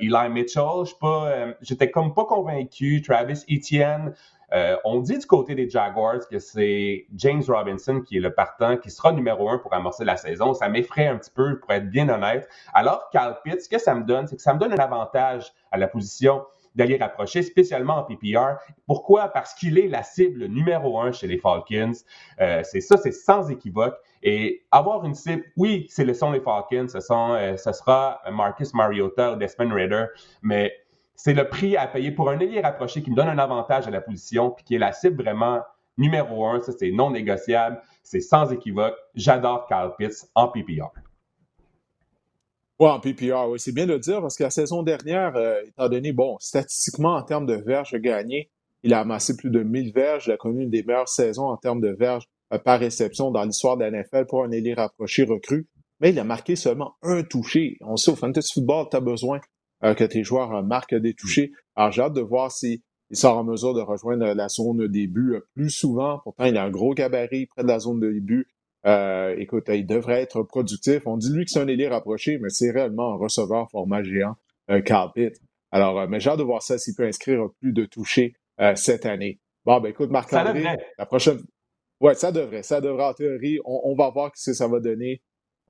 [0.00, 3.02] Eli Mitchell, euh, j'étais comme pas convaincu.
[3.02, 4.14] Travis Etienne.
[4.52, 8.76] Euh, on dit du côté des Jaguars que c'est James Robinson qui est le partant,
[8.76, 10.54] qui sera numéro un pour amorcer la saison.
[10.54, 12.48] Ça m'effraie un petit peu, pour être bien honnête.
[12.72, 15.52] Alors, Carl Pitts, ce que ça me donne, c'est que ça me donne un avantage
[15.72, 18.58] à la position d'aller rapprocher, spécialement en PPR.
[18.86, 19.28] Pourquoi?
[19.28, 21.92] Parce qu'il est la cible numéro un chez les Falcons.
[22.40, 23.94] Euh, c'est ça, c'est sans équivoque.
[24.26, 28.22] Et avoir une cible, oui, c'est le son des Falcons, ce, sont, euh, ce sera
[28.32, 30.06] Marcus Mariota ou Desmond Ritter,
[30.40, 30.72] mais
[31.14, 33.90] c'est le prix à payer pour un ailier rapproché qui me donne un avantage à
[33.90, 35.60] la position, puis qui est la cible vraiment
[35.98, 36.58] numéro un.
[36.60, 38.94] Ça, c'est non négociable, c'est sans équivoque.
[39.14, 40.88] J'adore Kyle Pitts en PPR.
[42.80, 45.60] Oui, en PPR, oui, c'est bien de le dire parce que la saison dernière, euh,
[45.66, 48.50] étant donné, bon, statistiquement, en termes de verges gagnées,
[48.82, 50.26] il a amassé plus de 1000 verges.
[50.26, 52.26] Il a connu une des meilleures saisons en termes de verges
[52.58, 55.68] par réception dans l'histoire de la NFL pour un ailier rapproché recru.
[56.00, 57.76] Mais il a marqué seulement un touché.
[57.80, 59.40] On sait, au fantasy football, tu as besoin
[59.84, 61.52] euh, que tes joueurs marquent des touchés.
[61.76, 62.80] Alors, j'ai hâte de voir s'il
[63.12, 66.18] sera en mesure de rejoindre la zone de début plus souvent.
[66.24, 68.48] Pourtant, il a un gros gabarit près de la zone de début.
[68.86, 71.06] Euh, écoute, il devrait être productif.
[71.06, 74.36] On dit lui que c'est un ailier rapproché, mais c'est réellement un receveur format géant,
[74.68, 75.10] un Carl
[75.70, 78.74] Alors, euh, mais j'ai hâte de voir ça s'il peut inscrire plus de touchés euh,
[78.74, 79.40] cette année.
[79.64, 80.62] Bon, ben écoute, Marc-André,
[80.98, 81.40] la prochaine.
[82.04, 82.62] Ouais, ça devrait.
[82.62, 83.58] Ça devrait en théorie.
[83.64, 85.22] On, va voir ce que ça va donner.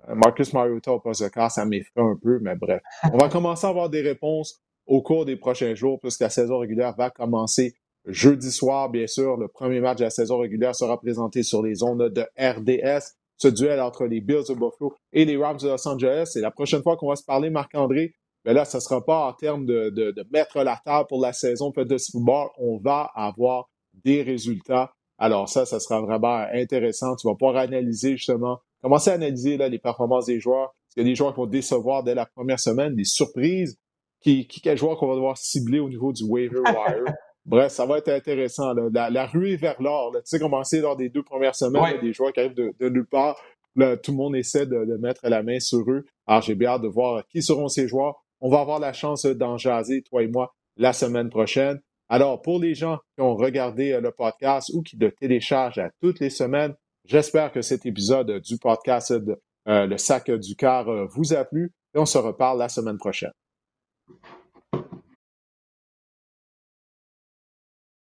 [0.08, 2.82] Marcus Mariota au poste de cas, ça m'effraie un peu, mais bref.
[3.12, 6.58] On va commencer à avoir des réponses au cours des prochains jours, puisque la saison
[6.58, 7.74] régulière va commencer
[8.06, 11.82] Jeudi soir, bien sûr, le premier match de la saison régulière sera présenté sur les
[11.82, 13.14] ondes de RDS.
[13.36, 16.30] Ce duel entre les Bills de Buffalo et les Rams de Los Angeles.
[16.32, 18.14] C'est la prochaine fois qu'on va se parler, Marc-André.
[18.44, 21.32] Mais là, ce ne sera pas en termes de, de, mettre la table pour la
[21.32, 22.48] saison de football.
[22.58, 23.70] On va avoir
[24.04, 24.92] des résultats.
[25.24, 27.16] Alors ça, ça sera vraiment intéressant.
[27.16, 30.74] Tu vas pouvoir analyser justement, commencer à analyser là, les performances des joueurs.
[30.94, 33.78] Il y a des joueurs qui vont décevoir dès la première semaine, des surprises.
[34.20, 37.04] Qui, qui quel joueur qu'on va devoir cibler au niveau du waiver wire.
[37.46, 38.74] Bref, ça va être intéressant.
[38.74, 39.08] Là.
[39.08, 40.12] La, ruée vers l'or.
[40.12, 43.06] Tu sais comment c'est lors des deux premières semaines, des joueurs qui arrivent de, nulle
[43.06, 43.40] part.
[43.76, 46.04] Là, tout le monde essaie de, mettre la main sur eux.
[46.26, 48.22] Alors, j'ai bien hâte de voir qui seront ces joueurs.
[48.42, 51.80] On va avoir la chance d'en jaser, toi et moi, la semaine prochaine.
[52.08, 55.90] Alors, pour les gens qui ont regardé euh, le podcast ou qui le téléchargent à
[56.00, 56.74] toutes les semaines,
[57.04, 61.72] j'espère que cet épisode du podcast euh, Le Sac du Car euh, vous a plu
[61.94, 63.32] et on se reparle la semaine prochaine.